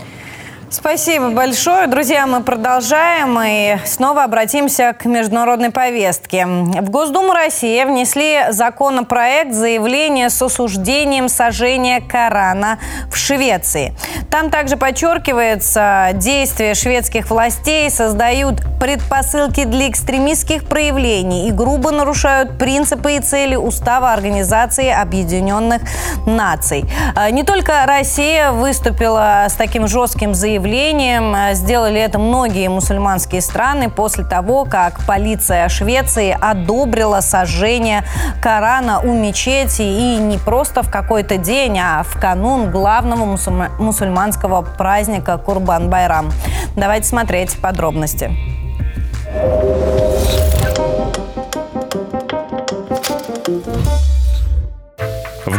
[0.70, 1.88] Спасибо большое.
[1.88, 6.46] Друзья, мы продолжаем и снова обратимся к международной повестке.
[6.46, 13.96] В Госдуму России внесли законопроект заявление с осуждением сожжения Корана в Швеции.
[14.30, 23.14] Там также подчеркивается, действия шведских властей создают предпосылки для экстремистских проявлений и грубо нарушают принципы
[23.14, 25.82] и цели Устава Организации Объединенных
[26.26, 26.84] Наций.
[27.32, 31.36] Не только Россия выступила с таким жестким заявлением, заявлением.
[31.36, 38.04] Э, сделали это многие мусульманские страны после того, как полиция Швеции одобрила сожжение
[38.42, 43.38] Корана у мечети и не просто в какой-то день, а в канун главного
[43.80, 46.32] мусульманского праздника Курбан-Байрам.
[46.76, 48.32] Давайте смотреть подробности.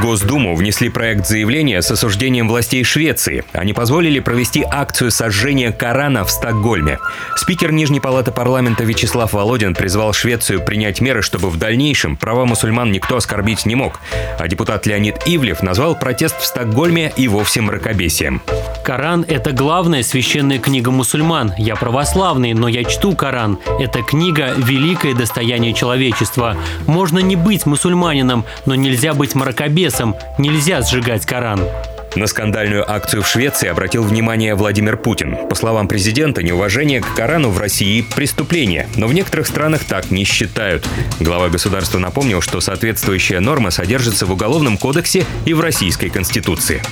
[0.01, 3.45] Госдуму внесли проект заявления с осуждением властей Швеции.
[3.53, 6.99] Они позволили провести акцию сожжения Корана в Стокгольме.
[7.37, 12.93] Спикер Нижней палаты парламента Вячеслав Володин призвал Швецию принять меры, чтобы в дальнейшем права мусульман
[12.93, 14.01] никто оскорбить не мог.
[14.39, 18.41] А депутат Леонид Ивлев назвал протест в Стокгольме и вовсе мракобесием.
[18.85, 21.55] Коран– это главная священная книга мусульман.
[21.59, 23.59] Я православный, но я чту Коран.
[23.81, 26.57] Эта книга– великое достояние человечества.
[26.87, 29.88] Можно не быть мусульманином, но нельзя быть мракобесом.
[30.39, 31.61] Нельзя сжигать Коран.
[32.17, 35.37] На скандальную акцию в Швеции обратил внимание Владимир Путин.
[35.49, 40.25] По словам президента, неуважение к Корану в России– преступление, но в некоторых странах так не
[40.25, 40.87] считают.
[41.21, 46.83] Глава государства напомнил, что соответствующая норма содержится в Уголовном кодексе и в Российской Конституции.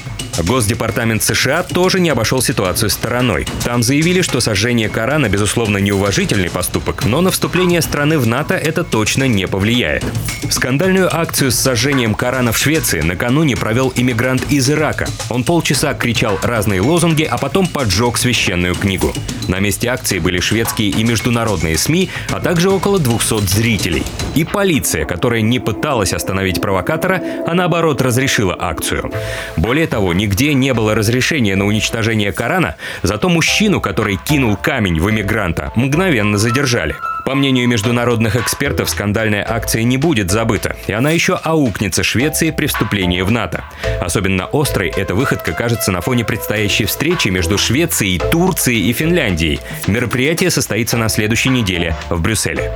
[0.42, 3.46] Госдепартамент США тоже не обошел ситуацию стороной.
[3.64, 8.84] Там заявили, что сожжение Корана, безусловно, неуважительный поступок, но на вступление страны в НАТО это
[8.84, 10.04] точно не повлияет.
[10.50, 15.05] Скандальную акцию с сожжением Корана в Швеции накануне провел иммигрант из Ирака.
[15.30, 19.12] Он полчаса кричал разные лозунги, а потом поджег священную книгу.
[19.48, 24.02] На месте акции были шведские и международные СМИ, а также около 200 зрителей.
[24.34, 29.10] И полиция, которая не пыталась остановить провокатора, а наоборот разрешила акцию.
[29.56, 35.10] Более того, нигде не было разрешения на уничтожение Корана, зато мужчину, который кинул камень в
[35.10, 36.96] иммигранта, мгновенно задержали.
[37.26, 42.66] По мнению международных экспертов, скандальная акция не будет забыта, и она еще аукнется Швеции при
[42.66, 43.64] вступлении в НАТО.
[44.00, 49.60] Особенно острой эта выходка кажется на фоне предстоящей встречи между Швецией, Турцией и Финляндией.
[49.86, 52.72] Мероприятие состоится на следующей неделе в Брюсселе.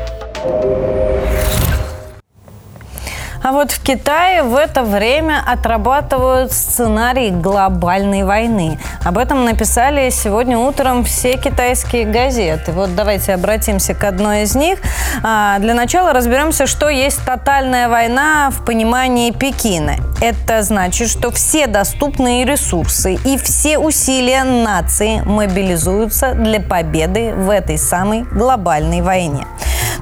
[3.42, 8.78] А вот в Китае в это время отрабатывают сценарий глобальной войны.
[9.02, 12.72] Об этом написали сегодня утром все китайские газеты.
[12.72, 14.78] Вот давайте обратимся к одной из них.
[15.22, 19.94] А, для начала разберемся, что есть тотальная война в понимании Пекина.
[20.20, 27.78] Это значит, что все доступные ресурсы и все усилия нации мобилизуются для победы в этой
[27.78, 29.46] самой глобальной войне.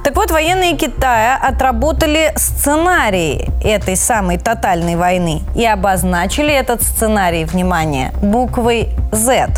[0.03, 8.11] Так вот, военные Китая отработали сценарий этой самой тотальной войны и обозначили этот сценарий, внимание,
[8.21, 9.49] буквой Z.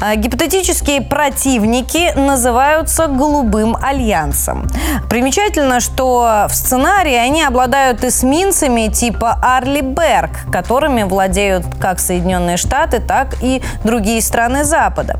[0.00, 4.68] А, гипотетические противники называются «голубым альянсом».
[5.08, 13.00] Примечательно, что в сценарии они обладают эсминцами типа «Арли Берг», которыми владеют как Соединенные Штаты,
[13.00, 15.18] так и другие страны Запада.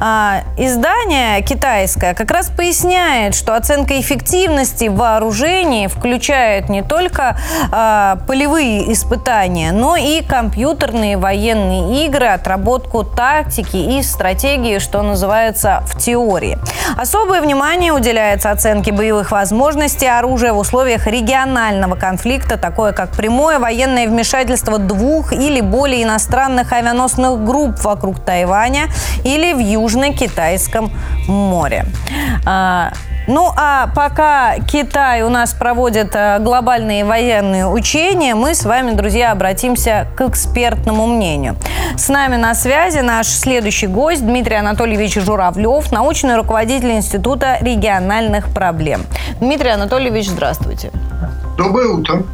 [0.00, 7.33] А, издание китайское как раз поясняет, что оценка эффективности вооружений включает не только
[7.70, 15.98] а, полевые испытания, но и компьютерные военные игры, отработку тактики и стратегии, что называется, в
[15.98, 16.58] теории.
[16.96, 24.06] Особое внимание уделяется оценке боевых возможностей оружия в условиях регионального конфликта, такое как прямое военное
[24.06, 28.88] вмешательство двух или более иностранных авианосных групп вокруг Тайваня
[29.24, 30.90] или в Южно-Китайском
[31.26, 31.86] море.
[33.26, 39.32] Ну а пока Китай у нас проводит э, глобальные военные учения, мы с вами, друзья,
[39.32, 41.56] обратимся к экспертному мнению.
[41.96, 49.06] С нами на связи наш следующий гость Дмитрий Анатольевич Журавлев, научный руководитель Института региональных проблем.
[49.40, 50.90] Дмитрий Анатольевич, здравствуйте.
[51.56, 52.24] Доброе утро.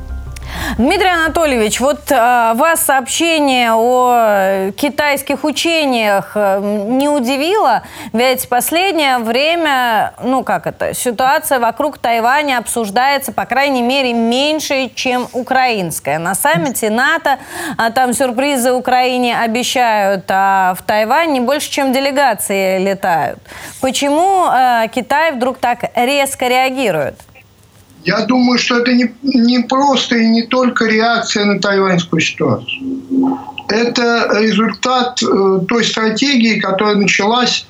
[0.78, 7.82] Дмитрий Анатольевич, вот э, вас сообщение о китайских учениях э, не удивило?
[8.12, 15.26] Ведь последнее время, ну как это, ситуация вокруг Тайваня обсуждается, по крайней мере, меньше, чем
[15.32, 16.18] украинская.
[16.18, 17.38] На саммите НАТО
[17.76, 23.40] а там сюрпризы Украине обещают, а в Тайвань не больше, чем делегации летают.
[23.80, 27.16] Почему э, Китай вдруг так резко реагирует?
[28.04, 32.80] Я думаю, что это не, не просто и не только реакция на тайваньскую ситуацию.
[33.68, 37.66] Это результат э, той стратегии, которая началась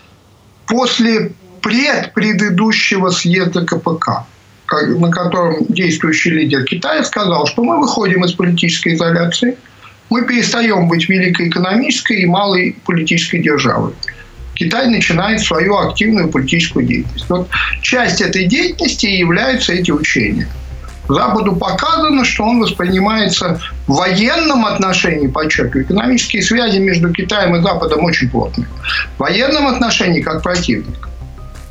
[0.66, 4.24] после предпредыдущего съезда КПК,
[4.70, 9.58] на котором действующий лидер Китая сказал, что мы выходим из политической изоляции,
[10.10, 13.92] мы перестаем быть великой экономической и малой политической державой.
[14.60, 17.24] Китай начинает свою активную политическую деятельность.
[17.30, 17.48] Вот
[17.80, 20.46] часть этой деятельности являются эти учения.
[21.08, 28.04] Западу показано, что он воспринимается в военном отношении, подчеркиваю, экономические связи между Китаем и Западом
[28.04, 28.68] очень плотные.
[29.16, 31.08] В военном отношении как противник.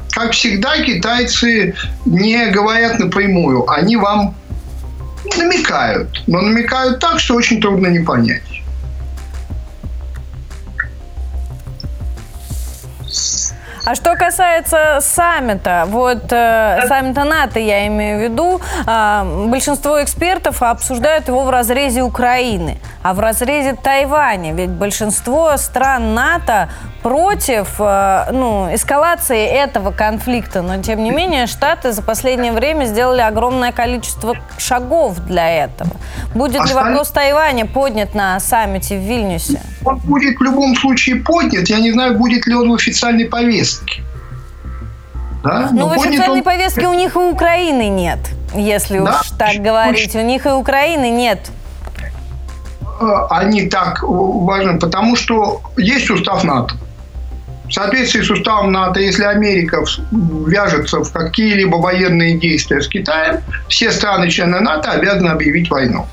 [0.10, 1.76] Как всегда, китайцы
[2.06, 4.34] не говорят напрямую, они вам
[5.38, 8.59] намекают, но намекают так, что очень трудно не понять.
[13.86, 20.62] А что касается саммита, вот э, саммита НАТО я имею в виду, э, большинство экспертов
[20.62, 26.70] обсуждают его в разрезе Украины, а в разрезе Тайваня, ведь большинство стран НАТО
[27.02, 33.22] против э, ну, эскалации этого конфликта, но тем не менее Штаты за последнее время сделали
[33.22, 35.92] огромное количество шагов для этого.
[36.36, 39.62] Будет ли вопрос Тайваня поднят на саммите в Вильнюсе?
[39.86, 41.68] Он будет в любом случае поднят.
[41.70, 44.04] Я не знаю, будет ли он в официальной повестке.
[45.44, 45.70] Да?
[45.72, 46.44] Ну, в официальной он...
[46.44, 48.20] повестке у них и Украины нет,
[48.54, 49.22] если да?
[49.22, 50.16] уж так говорить.
[50.16, 51.40] У них и Украины нет
[53.00, 56.76] э, они так важны, потому что есть устав НАТО.
[57.80, 63.38] Соответствии с уставом НАТО, если Америка вяжется в какие-либо военные действия с Китаем,
[63.70, 66.06] все страны-члены НАТО обязаны объявить войну.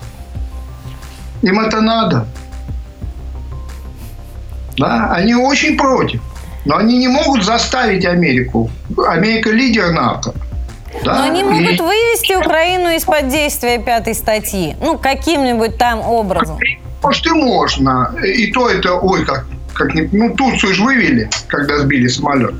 [1.42, 2.28] Им это надо.
[4.78, 5.10] Да?
[5.10, 6.22] Они очень против.
[6.64, 8.70] Но они не могут заставить Америку.
[9.08, 10.34] Америка лидер НАТО.
[11.04, 11.16] Да?
[11.16, 11.82] Но они могут и...
[11.82, 14.76] вывести Украину из-под действия пятой статьи.
[14.80, 16.60] Ну, каким-нибудь там образом.
[17.02, 18.14] Может, и можно.
[18.24, 19.46] И то это, ой, как
[19.76, 22.54] как не, ну, Турцию же вывели, когда сбили самолет.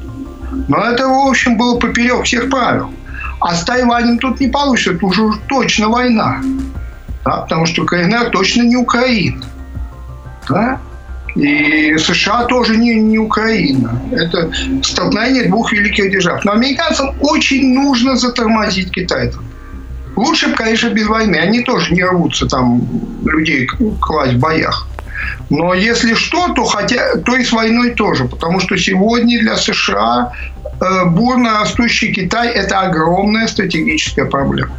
[0.68, 2.90] Но это, в общем, было поперек всех правил.
[3.40, 6.40] А с Тайванем тут не получится, это уже точно война.
[7.24, 7.42] Да?
[7.42, 9.44] Потому что КНР точно не Украина.
[10.48, 10.80] Да?
[11.34, 14.00] И США тоже не, не Украина.
[14.10, 14.50] Это
[14.82, 16.44] столкновение двух великих держав.
[16.44, 19.42] Но американцам очень нужно затормозить китайцев.
[20.16, 21.36] Лучше бы, конечно, без войны.
[21.36, 22.80] Они тоже не рвутся там
[23.26, 23.66] людей
[24.00, 24.88] класть в боях.
[25.50, 28.24] Но если что, то, хотя, то и с войной тоже.
[28.24, 30.32] Потому что сегодня для США
[30.80, 34.72] э, бурно растущий Китай– это огромная стратегическая проблема.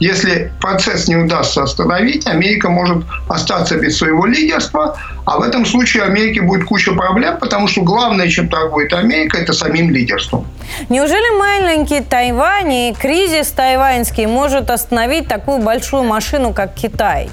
[0.00, 4.96] Если процесс не удастся остановить, Америка может остаться без своего лидерства,
[5.26, 9.52] а в этом случае Америке будет куча проблем, потому что главное, чем торгует Америка, это
[9.52, 10.46] самим лидерством.
[10.88, 17.28] Неужели маленький Тайвань и кризис тайваньский может остановить такую большую машину, как Китай?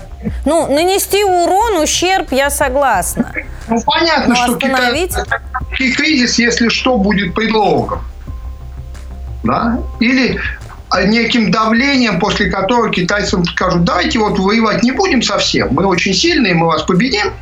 [0.45, 3.31] Ну, нанести урон, ущерб, я согласна.
[3.69, 5.15] Ну, понятно, Но что остановить...
[5.77, 8.01] Китай, кризис, если что, будет предлогом.
[9.43, 9.79] Да?
[10.01, 10.37] Или
[11.05, 16.53] неким давлением, после которого китайцам скажут, давайте вот воевать не будем совсем, мы очень сильные,
[16.53, 17.33] мы вас победим,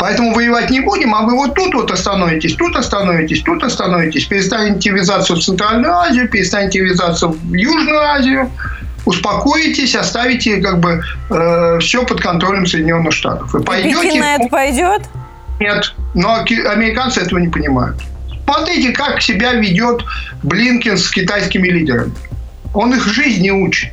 [0.00, 4.92] Поэтому воевать не будем, а вы вот тут вот остановитесь, тут остановитесь, тут остановитесь, перестанете
[4.92, 8.50] ввязаться в Центральную Азию, перестанете ввязаться в Южную Азию,
[9.04, 13.54] успокоитесь, оставите как бы э, все под контролем Соединенных Штатов.
[13.54, 14.00] И пойдете...
[14.00, 15.02] Пекин на это пойдет?
[15.60, 17.98] Нет, но американцы этого не понимают.
[18.44, 20.02] Смотрите, как себя ведет
[20.42, 22.12] Блинкин с китайскими лидерами.
[22.74, 23.92] Он их жизни учит.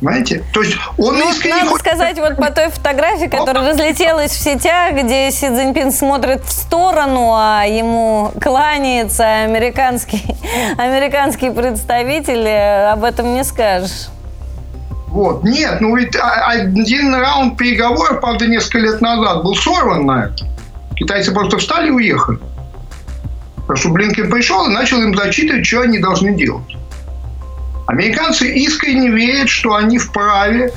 [0.00, 0.44] Понимаете?
[0.52, 1.56] То есть он ну, искренне...
[1.56, 1.86] Надо хочет...
[1.86, 7.32] сказать, вот по той фотографии, которая разлетелась в сетях, где Си Цзиньпин смотрит в сторону,
[7.34, 10.22] а ему кланяется американский,
[10.78, 14.08] американский представитель, э, об этом не скажешь.
[15.08, 15.44] Вот.
[15.44, 20.44] Нет, ну ведь один раунд переговоров, правда, несколько лет назад был сорван на это.
[20.94, 22.38] Китайцы просто встали и уехали.
[23.56, 26.76] Потому что Блинкен пришел и начал им зачитывать, что они должны делать.
[27.86, 30.72] Американцы искренне верят, что они вправе,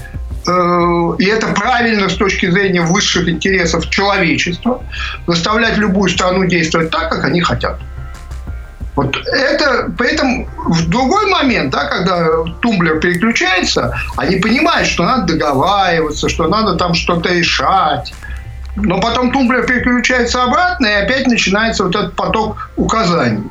[0.47, 4.84] э, и это правильно с точки зрения высших интересов человечества,
[5.26, 7.80] заставлять любую страну действовать так, как они хотят.
[8.95, 15.34] Вот это, при этом в другой момент, да, когда тумблер переключается, они понимают, что надо
[15.34, 18.14] договариваться, что надо там что-то решать.
[18.76, 23.49] Но потом тумблер переключается обратно, и опять начинается вот этот поток указаний.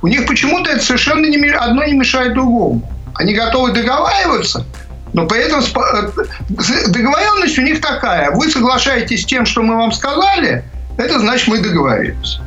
[0.00, 2.82] У них почему-то это совершенно не, одно не мешает другому.
[3.14, 4.64] Они готовы договариваться,
[5.12, 8.30] но при этом э, договоренность у них такая.
[8.32, 10.64] Вы соглашаетесь с тем, что мы вам сказали,
[10.98, 12.40] это значит, мы договорились.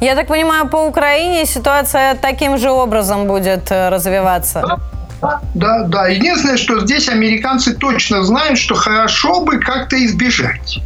[0.00, 4.78] Я так понимаю, по Украине ситуация таким же образом будет э, развиваться.
[5.20, 6.08] Да, да, да.
[6.08, 10.80] Единственное, что здесь американцы точно знают, что хорошо бы как-то избежать.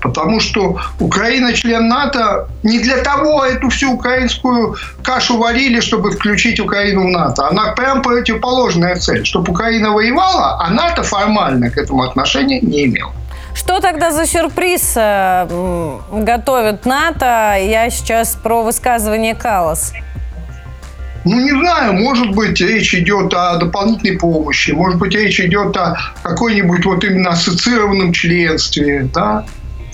[0.00, 6.60] Потому что Украина член НАТО не для того эту всю украинскую кашу варили, чтобы включить
[6.60, 7.48] Украину в НАТО.
[7.48, 9.24] Она прям противоположная цель.
[9.24, 13.12] Чтобы Украина воевала, а НАТО формально к этому отношения не имел.
[13.54, 17.56] Что тогда за сюрприз э, готовит НАТО?
[17.58, 19.94] Я сейчас про высказывание Калас.
[21.24, 25.96] Ну, не знаю, может быть, речь идет о дополнительной помощи, может быть, речь идет о
[26.22, 29.44] какой-нибудь вот именно ассоциированном членстве, да,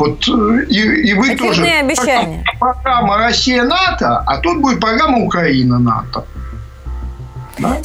[0.03, 1.65] вот э, и, и вы тоже.
[1.65, 2.45] обещания.
[2.59, 6.25] Программа Россия-НАТО, а тут будет программа Украина-НАТО.
[7.59, 7.77] Да?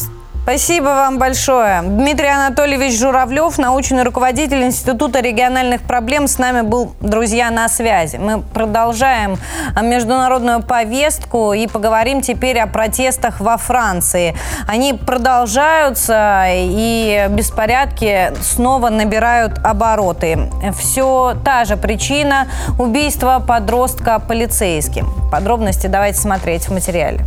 [0.48, 1.82] Спасибо вам большое.
[1.82, 8.16] Дмитрий Анатольевич Журавлев, научный руководитель Института региональных проблем, с нами был, друзья, на связи.
[8.16, 9.38] Мы продолжаем
[9.82, 14.38] международную повестку и поговорим теперь о протестах во Франции.
[14.70, 20.50] Они продолжаются, и беспорядки снова набирают обороты.
[20.80, 22.48] Все та же причина
[22.80, 25.10] убийства подростка полицейским.
[25.30, 27.26] Подробности давайте смотреть в материале.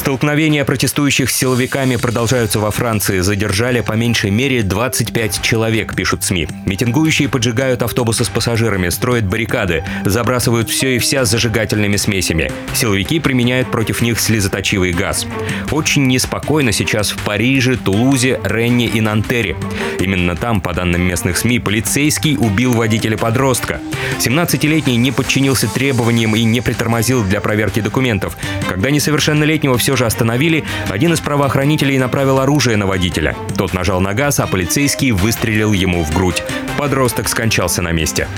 [0.00, 3.20] Столкновения протестующих с силовиками продолжаются во Франции.
[3.20, 6.48] Задержали по меньшей мере 25 человек, пишут СМИ.
[6.64, 12.50] Митингующие поджигают автобусы с пассажирами, строят баррикады, забрасывают все и вся зажигательными смесями.
[12.72, 15.26] Силовики применяют против них слезоточивый газ.
[15.70, 19.54] Очень неспокойно сейчас в Париже, Тулузе, Ренне и Нантере.
[19.98, 23.80] Именно там, по данным местных СМИ, полицейский убил водителя-подростка.
[24.18, 28.38] 17-летний не подчинился требованиям и не притормозил для проверки документов.
[28.66, 33.36] Когда несовершеннолетнего все же остановили, один из правоохранителей направил оружие на водителя.
[33.56, 36.42] Тот нажал на газ, а полицейский выстрелил ему в грудь.
[36.78, 38.28] Подросток скончался на месте.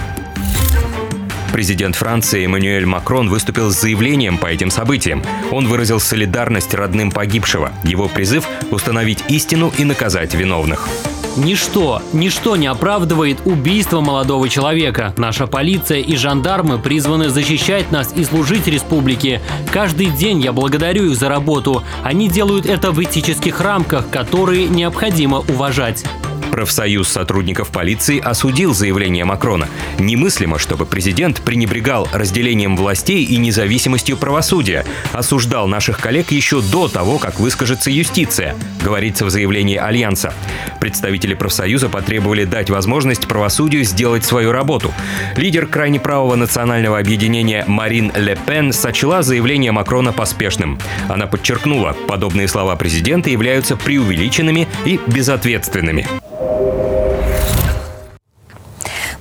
[1.52, 5.22] Президент Франции Эммануэль Макрон выступил с заявлением по этим событиям.
[5.50, 7.72] Он выразил солидарность родным погибшего.
[7.84, 10.88] Его призыв– установить истину и наказать виновных.
[11.36, 15.14] Ничто, ничто не оправдывает убийство молодого человека.
[15.16, 19.40] Наша полиция и жандармы призваны защищать нас и служить республике.
[19.72, 21.82] Каждый день я благодарю их за работу.
[22.02, 26.04] Они делают это в этических рамках, которые необходимо уважать.
[26.52, 29.70] Профсоюз сотрудников полиции осудил заявление Макрона.
[29.98, 34.84] Немыслимо, чтобы президент пренебрегал разделением властей и независимостью правосудия.
[35.12, 40.34] Осуждал наших коллег еще до того, как выскажется юстиция, говорится в заявлении Альянса.
[40.78, 44.92] Представители профсоюза потребовали дать возможность правосудию сделать свою работу.
[45.36, 50.78] Лидер крайне правого национального объединения Марин Ле Пен сочла заявление Макрона поспешным.
[51.08, 56.06] Она подчеркнула, подобные слова президента являются преувеличенными и безответственными.
[56.52, 56.91] Thank you.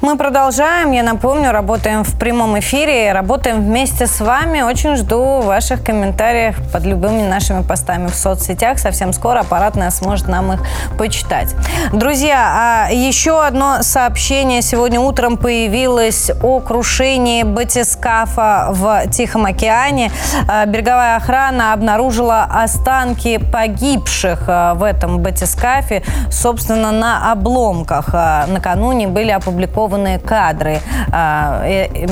[0.02, 0.94] Мы продолжаем.
[0.94, 4.64] Я напомню, работаем в прямом эфире, работаем вместе с вами.
[4.64, 8.80] Очень жду ваших комментариев под любыми нашими постами в соцсетях.
[8.80, 10.62] Совсем скоро аппаратная сможет нам их
[10.98, 11.54] почитать.
[11.94, 20.12] Друзья, а еще одно сообщение сегодня утром появилось о крушении батискафа в Тихом океане.
[20.48, 28.10] А, береговая охрана обнаружила останки погибших а, в этом батискафе, собственно, на обломках.
[28.14, 30.80] А, накануне были опубликованы опубликованы кадры.
[31.12, 31.64] А,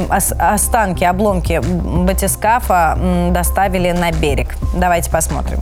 [0.10, 2.98] останки, обломки батискафа
[3.32, 4.56] доставили на берег.
[4.76, 5.60] Давайте посмотрим.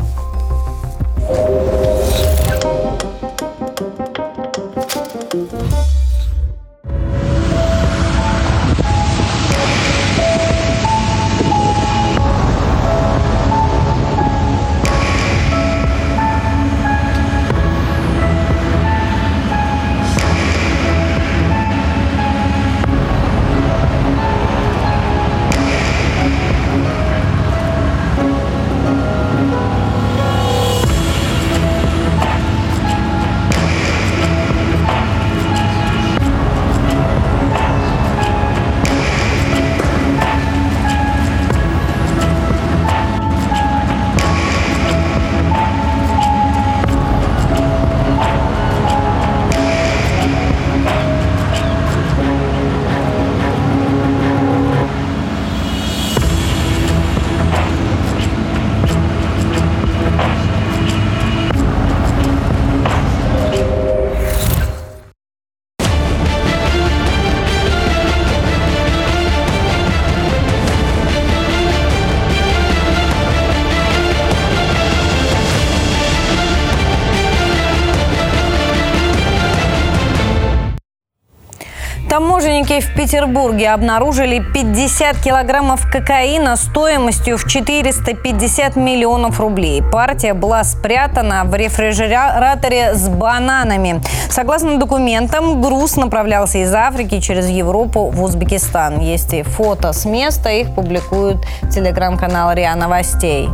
[83.08, 89.82] Петербурге обнаружили 50 килограммов кокаина стоимостью в 450 миллионов рублей.
[89.82, 94.02] Партия была спрятана в рефрижераторе с бананами.
[94.30, 99.00] Согласно документам, груз направлялся из Африки через Европу в Узбекистан.
[99.00, 101.38] Есть и фото с места, их публикует
[101.72, 103.48] телеграм-канал РИА Новостей.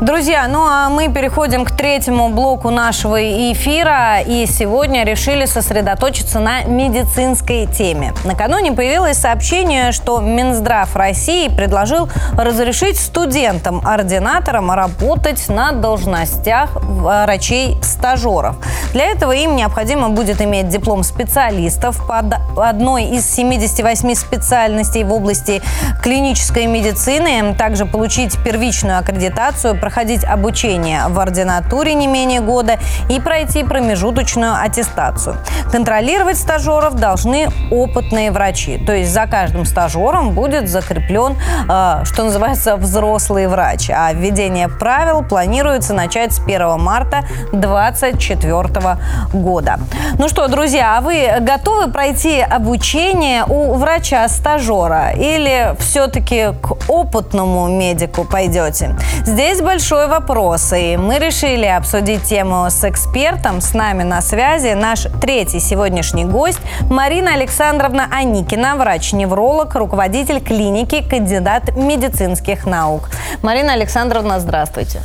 [0.00, 3.20] Друзья, ну а мы переходим к третьему блоку нашего
[3.52, 4.22] эфира.
[4.22, 8.14] И сегодня решили сосредоточиться на медицинской теме.
[8.24, 18.56] Накануне появилось сообщение, что Минздрав России предложил разрешить студентам-ординаторам работать на должностях врачей-стажеров.
[18.94, 22.20] Для этого им необходимо будет иметь диплом специалистов по
[22.66, 25.60] одной из 78 специальностей в области
[26.02, 32.78] клинической медицины, также получить первичную аккредитацию, проходить обучение в ординатуре не менее года
[33.08, 35.34] и пройти промежуточную аттестацию.
[35.72, 38.78] Контролировать стажеров должны опытные врачи.
[38.78, 41.36] То есть за каждым стажером будет закреплен,
[41.68, 43.90] э, что называется, взрослый врач.
[43.90, 48.98] А введение правил планируется начать с 1 марта 2024
[49.32, 49.80] года.
[50.18, 58.22] Ну что, друзья, а вы готовы пройти обучение у врача-стажера или все-таки к опытному медику
[58.22, 58.94] пойдете?
[59.24, 63.62] Здесь большой большой вопрос, и мы решили обсудить тему с экспертом.
[63.62, 66.58] С нами на связи наш третий сегодняшний гость
[66.90, 73.08] Марина Александровна Аникина, врач-невролог, руководитель клиники, кандидат медицинских наук.
[73.40, 75.00] Марина Александровна, здравствуйте.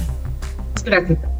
[0.75, 1.34] Здравствуйте.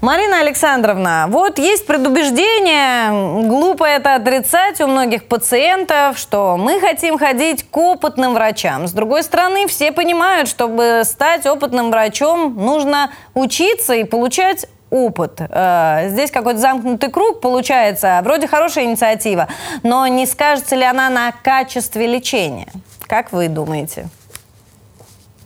[0.00, 7.68] Марина Александровна, вот есть предубеждение, глупо это отрицать у многих пациентов, что мы хотим ходить
[7.68, 8.86] к опытным врачам.
[8.86, 15.40] С другой стороны, все понимают, чтобы стать опытным врачом, нужно учиться и получать опыт.
[15.40, 18.20] Э, здесь какой-то замкнутый круг получается.
[18.22, 19.48] Вроде хорошая инициатива,
[19.82, 22.68] но не скажется ли она на качестве лечения?
[23.08, 24.08] Как вы думаете?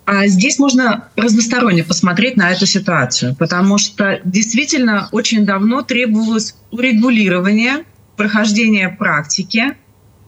[0.04, 7.84] А здесь можно разносторонне посмотреть на эту ситуацию, потому что действительно очень давно требовалось урегулирование
[8.16, 9.76] прохождения практики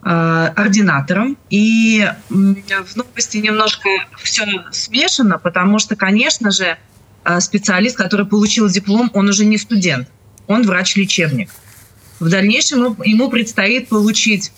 [0.03, 1.37] э, ординатором.
[1.51, 3.89] И в новости немножко
[4.23, 6.79] все смешано, потому что, конечно же,
[7.25, 10.09] э, специалист, который получил диплом, он уже не студент,
[10.47, 11.51] он врач-лечебник.
[12.21, 14.53] В дальнейшем ему предстоит получить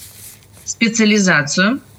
[0.67, 1.81] специализацию–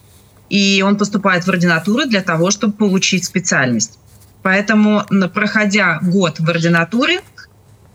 [0.50, 4.00] и он поступает в ординатуру для того, чтобы получить специальность.
[4.44, 7.22] Поэтому, проходя год в ординатуре,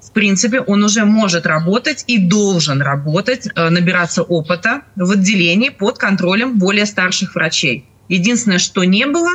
[0.00, 5.96] в принципе, он уже может работать и должен работать, э, набираться опыта в отделении под
[5.96, 7.86] контролем более старших врачей.
[8.08, 9.30] Единственное, что не было,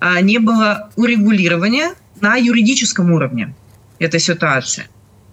[0.00, 3.54] а, не было урегулирования на юридическом уровне
[4.00, 4.88] этой ситуации.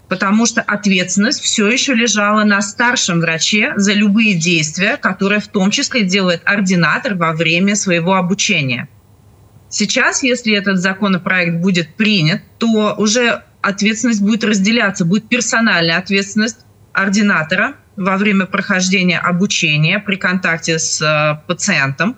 [0.07, 5.71] Потому что ответственность все еще лежала на старшем враче за любые действия, которые в том
[5.71, 8.87] числе делает ординатор во время своего обучения.
[9.69, 16.59] Сейчас, если этот законопроект будет принят, то уже ответственность будет разделяться, будет персональная ответственность
[16.93, 22.15] ординатора во время прохождения обучения при контакте с э, пациентом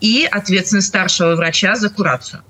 [0.00, 2.42] и ответственность старшего врача за курацию.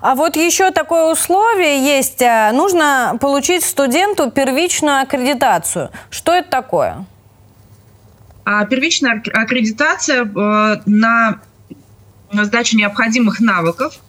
[0.00, 2.22] А вот еще такое условие есть.
[2.22, 5.90] Э, нужно получить студенту первичную аккредитацию.
[6.10, 7.06] Что это такое?
[8.44, 11.40] А первичная аккредитация э, на
[12.32, 14.00] сдачу необходимых навыков.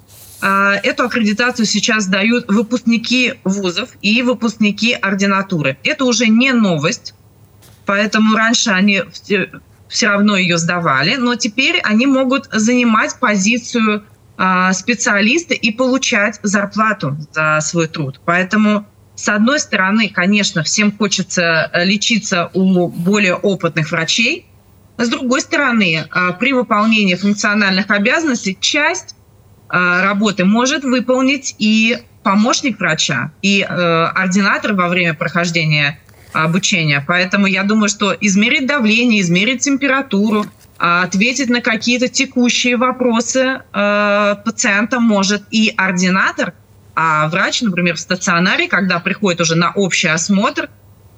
[0.41, 5.77] Э, эту аккредитацию сейчас дают выпускники вузов и выпускники ординатуры.
[5.83, 7.13] Это уже не новость,
[7.85, 9.03] поэтому раньше они
[9.89, 14.05] все равно ее сдавали, но теперь они могут занимать позицию
[14.43, 18.19] а, специалисты и получать зарплату за свой труд.
[18.25, 24.47] Поэтому, с одной стороны, конечно, всем хочется э, лечиться у более опытных врачей,
[24.97, 29.15] с другой стороны, а, при выполнении функциональных обязанностей часть
[29.69, 35.99] а, работы может выполнить и помощник врача, и э, ординатор во время прохождения
[36.33, 37.03] обучения.
[37.07, 40.45] Поэтому я думаю, что измерить давление, измерить температуру,
[40.81, 46.53] ответить на какие-то текущие вопросы э, пациента может и ординатор,
[46.95, 50.69] а врач, например, в стационаре, когда приходит уже на общий осмотр,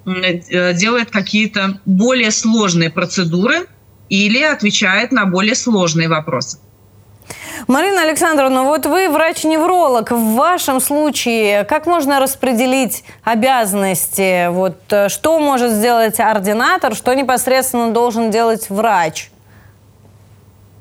[0.06, 3.68] э, делает какие-то более сложные процедуры
[4.10, 6.60] или отвечает на более сложные вопросы.
[7.68, 10.12] Марина Александровна, вот вы врач-невролог.
[10.12, 14.50] В вашем случае как можно распределить обязанности?
[14.50, 19.30] Вот э, что может сделать ординатор, что непосредственно должен делать врач?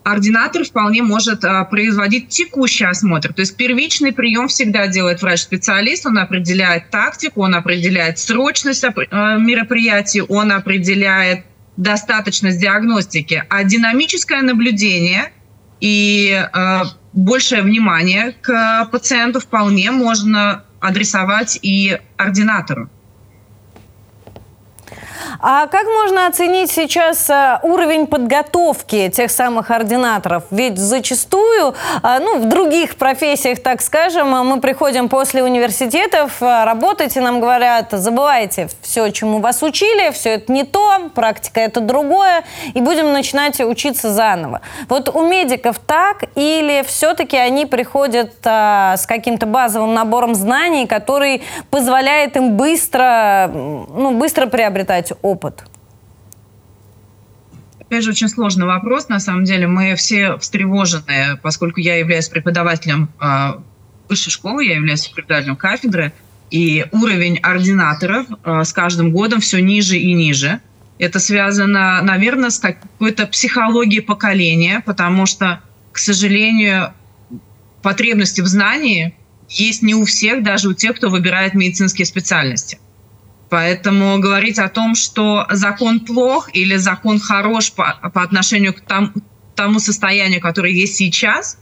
[0.05, 3.32] Ординатор вполне может а, производить текущий осмотр.
[3.32, 10.22] То есть первичный прием всегда делает врач-специалист, он определяет тактику, он определяет срочность а, мероприятий,
[10.22, 11.44] он определяет
[11.76, 13.44] достаточность диагностики.
[13.48, 15.32] А динамическое наблюдение
[15.80, 22.90] и а, большее внимание к пациенту вполне можно адресовать и ординатору.
[25.41, 30.45] А как можно оценить сейчас э, уровень подготовки тех самых ординаторов?
[30.51, 37.16] Ведь зачастую, э, ну, в других профессиях, так скажем, мы приходим после университетов, э, работать,
[37.16, 42.45] и нам говорят, забывайте все, чему вас учили, все это не то, практика это другое,
[42.75, 44.61] и будем начинать учиться заново.
[44.89, 52.37] Вот у медиков так или все-таки они приходят с каким-то базовым набором знаний, который позволяет
[52.37, 55.65] им быстро, ну, быстро приобретать опыт?
[57.81, 59.09] Опять же, очень сложный вопрос.
[59.09, 63.55] На самом деле мы все встревожены, поскольку я являюсь преподавателем э,
[64.09, 66.13] высшей школы, я являюсь преподавателем кафедры,
[66.51, 70.61] и уровень ординаторов э, с каждым годом все ниже и ниже.
[70.99, 75.61] Это связано, наверное, с какой-то психологией поколения, потому что,
[75.93, 76.93] к сожалению,
[77.83, 79.17] потребности в знании
[79.49, 82.79] есть не у всех, даже у тех, кто выбирает медицинские специальности.
[83.53, 89.11] Поэтому говорить о том, что закон плох или закон хорош по, по отношению к тому,
[89.55, 91.59] тому состоянию, которое есть сейчас,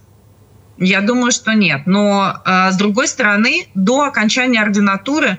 [0.79, 1.89] я думаю, что нет.
[1.89, 5.31] Но э, с другой стороны, до окончания ординатуры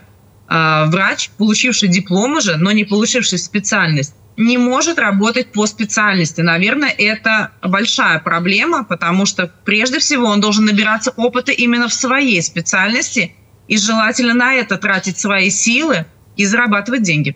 [0.49, 6.41] э, врач, получивший диплом уже, но не получивший специальность, не может работать по специальности.
[6.41, 12.41] Наверное, это большая проблема, потому что прежде всего он должен набираться опыта именно в своей
[12.41, 13.35] специальности
[13.69, 16.07] и желательно на это тратить свои силы,
[16.38, 17.36] и зарабатывать деньги.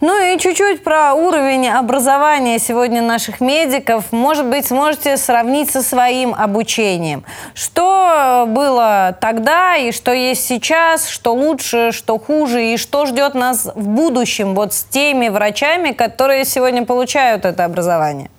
[0.00, 4.12] Ну и чуть-чуть про уровень образования сегодня наших медиков.
[4.12, 7.24] Может быть, сможете сравнить со своим обучением.
[7.54, 13.70] Что было тогда и что есть сейчас, что лучше, что хуже, и что ждет нас
[13.74, 18.30] в будущем вот с теми врачами, которые сегодня получают это образование?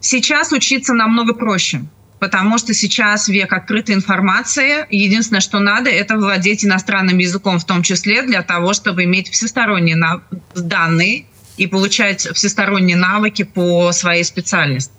[0.00, 1.82] Сейчас учиться намного проще
[2.24, 4.86] потому что сейчас век открытой информации.
[4.88, 9.98] Единственное, что надо, это владеть иностранным языком в том числе для того, чтобы иметь всесторонние
[10.54, 11.26] данные
[11.58, 14.90] и получать всесторонние навыки по своей специальности.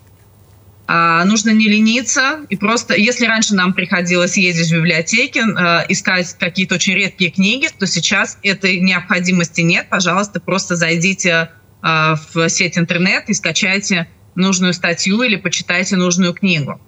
[0.86, 6.36] А, нужно не лениться и просто, если раньше нам приходилось ездить в библиотеки, э, искать
[6.38, 9.88] какие-то очень редкие книги, то сейчас этой необходимости нет.
[9.88, 11.50] Пожалуйста, просто зайдите
[11.82, 14.06] э, в сеть интернет и скачайте
[14.36, 16.80] нужную статью или почитайте нужную книгу.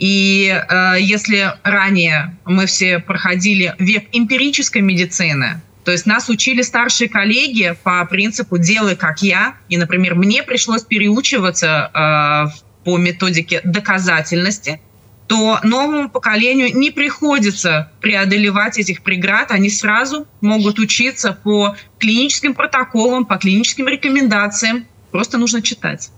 [0.00, 7.10] И э, если ранее мы все проходили век эмпирической медицины, то есть нас учили старшие
[7.10, 14.80] коллеги по принципу «делай как я», и, например, мне пришлось переучиваться э, по методике доказательности,
[15.26, 23.26] то новому поколению не приходится преодолевать этих преград, они сразу могут учиться по клиническим протоколам,
[23.26, 24.86] по клиническим рекомендациям.
[25.12, 26.10] Просто нужно читать.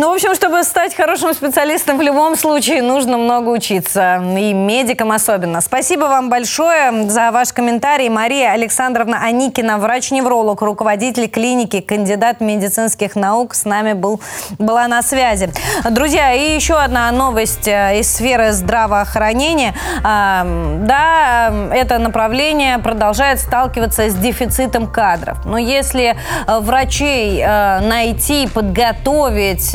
[0.00, 4.16] Ну, в общем, чтобы стать хорошим специалистом, в любом случае нужно много учиться.
[4.38, 5.60] И медикам особенно.
[5.60, 8.08] Спасибо вам большое за ваш комментарий.
[8.08, 14.22] Мария Александровна Аникина, врач-невролог, руководитель клиники, кандидат медицинских наук, с нами был,
[14.58, 15.50] была на связи.
[15.90, 19.74] Друзья, и еще одна новость э, из сферы здравоохранения.
[20.02, 20.46] А,
[20.80, 25.44] да, это направление продолжает сталкиваться с дефицитом кадров.
[25.44, 29.74] Но если э, врачей э, найти, подготовить,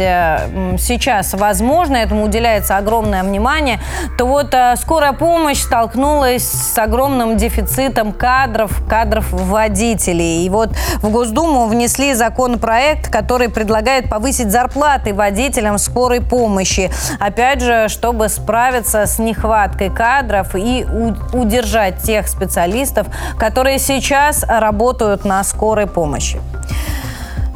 [0.77, 3.79] сейчас возможно, этому уделяется огромное внимание,
[4.17, 10.45] то вот э, скорая помощь столкнулась с огромным дефицитом кадров, кадров водителей.
[10.45, 10.69] И вот
[11.01, 16.91] в Госдуму внесли законопроект, который предлагает повысить зарплаты водителям скорой помощи.
[17.19, 20.85] Опять же, чтобы справиться с нехваткой кадров и
[21.33, 23.07] удержать тех специалистов,
[23.37, 26.39] которые сейчас работают на скорой помощи.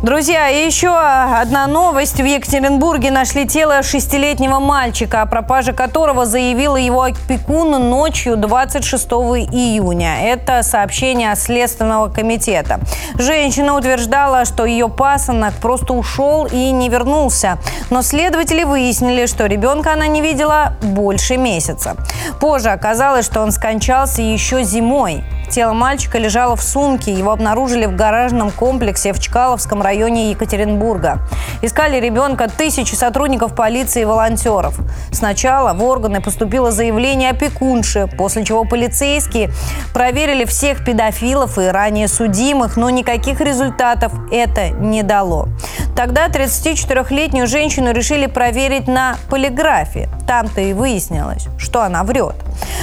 [0.01, 2.21] Друзья, и еще одна новость.
[2.21, 9.05] В Екатеринбурге нашли тело шестилетнего мальчика, о пропаже которого заявила его опекун ночью 26
[9.51, 10.23] июня.
[10.23, 12.79] Это сообщение Следственного комитета.
[13.15, 17.57] Женщина утверждала, что ее пасынок просто ушел и не вернулся.
[17.89, 21.97] Но следователи выяснили, что ребенка она не видела больше месяца.
[22.39, 25.25] Позже оказалось, что он скончался еще зимой.
[25.49, 27.11] Тело мальчика лежало в сумке.
[27.11, 29.88] Его обнаружили в гаражном комплексе в Чкаловском районе
[30.31, 31.19] Екатеринбурга.
[31.61, 34.79] Искали ребенка тысячи сотрудников полиции и волонтеров.
[35.11, 39.51] Сначала в органы поступило заявление опекунши, после чего полицейские
[39.93, 45.47] проверили всех педофилов и ранее судимых, но никаких результатов это не дало.
[45.95, 50.09] Тогда 34-летнюю женщину решили проверить на полиграфе.
[50.27, 52.35] Там-то и выяснилось, что она врет.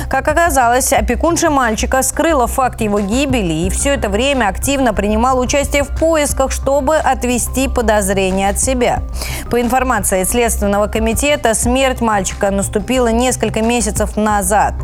[0.09, 5.83] Как оказалось, опекунша мальчика скрыла факт его гибели и все это время активно принимал участие
[5.83, 9.03] в поисках, чтобы отвести подозрения от себя.
[9.51, 14.74] По информации Следственного комитета, смерть мальчика наступила несколько месяцев назад.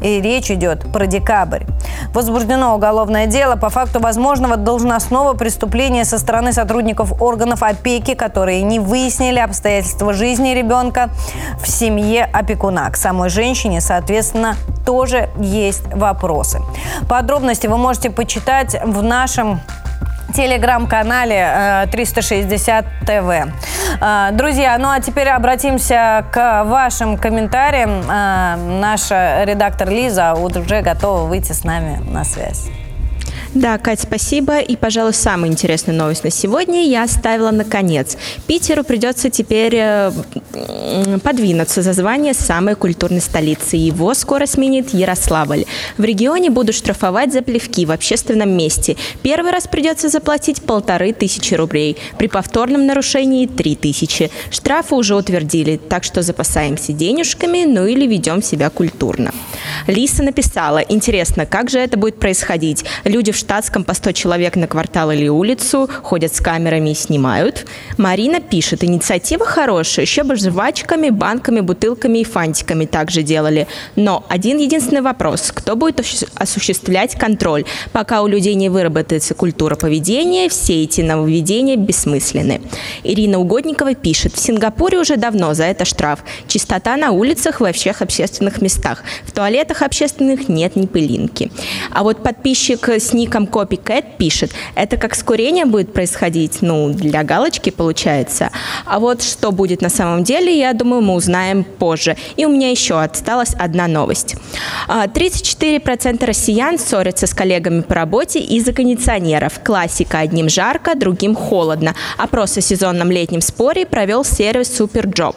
[0.00, 1.64] И речь идет про декабрь.
[2.12, 8.78] Возбуждено уголовное дело по факту возможного должностного преступления со стороны сотрудников органов опеки, которые не
[8.78, 11.10] выяснили обстоятельства жизни ребенка
[11.60, 12.90] в семье опекуна.
[12.90, 14.56] К самой женщине, соответственно,
[14.86, 16.60] тоже есть вопросы.
[17.08, 19.60] Подробности вы можете почитать в нашем
[20.34, 23.52] телеграм-канале 360 э, ТВ.
[24.00, 28.02] Э, друзья, ну а теперь обратимся к вашим комментариям.
[28.08, 32.68] Э, наша редактор Лиза уже готова выйти с нами на связь.
[33.58, 34.60] Да, Кать, спасибо.
[34.60, 38.16] И, пожалуй, самая интересная новость на сегодня я оставила наконец.
[38.46, 40.12] Питеру придется теперь э,
[41.24, 43.74] подвинуться за звание самой культурной столицы.
[43.74, 45.64] Его скоро сменит Ярославль.
[45.96, 48.96] В регионе будут штрафовать за плевки в общественном месте.
[49.22, 51.96] Первый раз придется заплатить полторы тысячи рублей.
[52.16, 54.30] При повторном нарушении– три тысячи.
[54.52, 59.32] Штрафы уже утвердили, так что запасаемся денежками, ну или ведем себя культурно.
[59.88, 62.84] Лиса написала, интересно, как же это будет происходить?
[63.02, 67.64] Люди в штатском по 100 человек на квартал или улицу, ходят с камерами и снимают.
[67.96, 73.66] Марина пишет, инициатива хорошая, еще бы жвачками, банками, бутылками и фантиками также делали.
[73.96, 77.64] Но один единственный вопрос, кто будет осуществлять контроль?
[77.90, 82.60] Пока у людей не выработается культура поведения, все эти нововведения бессмысленны.
[83.02, 86.22] Ирина Угодникова пишет, в Сингапуре уже давно за это штраф.
[86.48, 89.04] Чистота на улицах во всех общественных местах.
[89.24, 91.50] В туалетах общественных нет ни пылинки.
[91.90, 96.88] А вот подписчик с ник ником Copycat пишет, это как с курением будет происходить, ну,
[96.90, 98.50] для галочки получается.
[98.86, 102.16] А вот что будет на самом деле, я думаю, мы узнаем позже.
[102.36, 104.36] И у меня еще осталась одна новость.
[104.88, 109.60] 34% а, россиян ссорятся с коллегами по работе из-за кондиционеров.
[109.62, 111.94] Классика одним жарко, другим холодно.
[112.16, 115.36] Опрос о сезонном летнем споре провел сервис Superjob.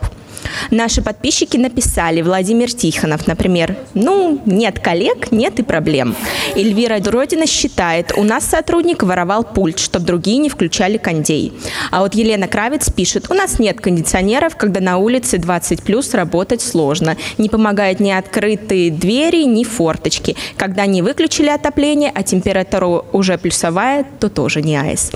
[0.70, 6.16] Наши подписчики написали, Владимир Тихонов, например, ну, нет коллег, нет и проблем.
[6.56, 11.54] Эльвира Родина считает, у нас сотрудник воровал пульт, чтобы другие не включали кондей.
[11.92, 16.62] А вот Елена Кравец пишет, у нас нет кондиционеров, когда на улице 20 плюс работать
[16.62, 17.18] сложно.
[17.38, 20.36] Не помогают ни открытые двери, ни форточки.
[20.58, 25.12] Когда не выключили отопление, а температура уже плюсовая, то тоже не айс.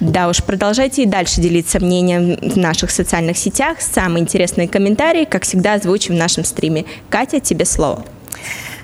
[0.00, 3.80] Да уж, продолжайте и дальше делиться мнением в наших социальных сетях.
[3.80, 4.22] Самые
[4.54, 6.84] интересные комментарии, как всегда, озвучим в нашем стриме.
[7.10, 8.04] Катя, тебе слово.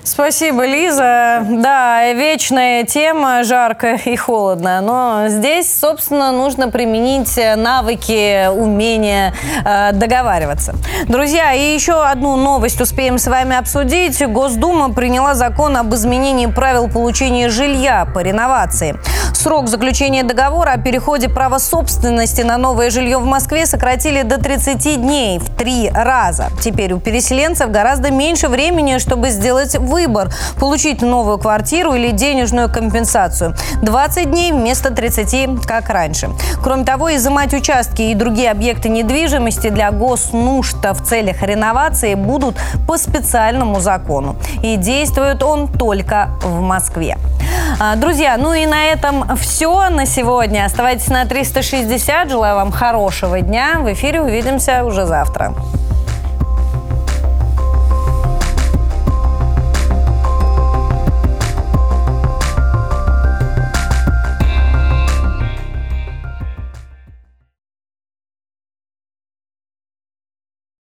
[0.02, 1.44] Спасибо, Лиза.
[1.48, 4.80] Да, вечная тема, жарко и холодно.
[4.80, 9.34] Но здесь, собственно, нужно применить навыки, умения
[9.64, 10.74] э, договариваться.
[11.06, 14.26] Друзья, и еще одну новость успеем с вами обсудить.
[14.26, 18.98] Госдума приняла закон об изменении правил получения жилья по реновации.
[19.34, 25.00] Срок заключения договора о переходе права собственности на новое жилье в Москве сократили до 30
[25.00, 26.48] дней в три раза.
[26.60, 33.54] Теперь у переселенцев гораздо меньше времени, чтобы сделать выбор– получить новую квартиру или денежную компенсацию.
[33.82, 36.30] 20 дней вместо 30, как раньше.
[36.62, 42.96] Кроме того, изымать участки и другие объекты недвижимости для госнужд в целях реновации будут по
[42.96, 44.36] специальному закону.
[44.62, 47.18] И действует он только в Москве.
[47.78, 50.64] А, друзья, ну и на этом все на сегодня.
[50.64, 52.30] Оставайтесь на 360.
[52.30, 53.80] Желаю вам хорошего дня.
[53.80, 55.54] В эфире увидимся уже завтра.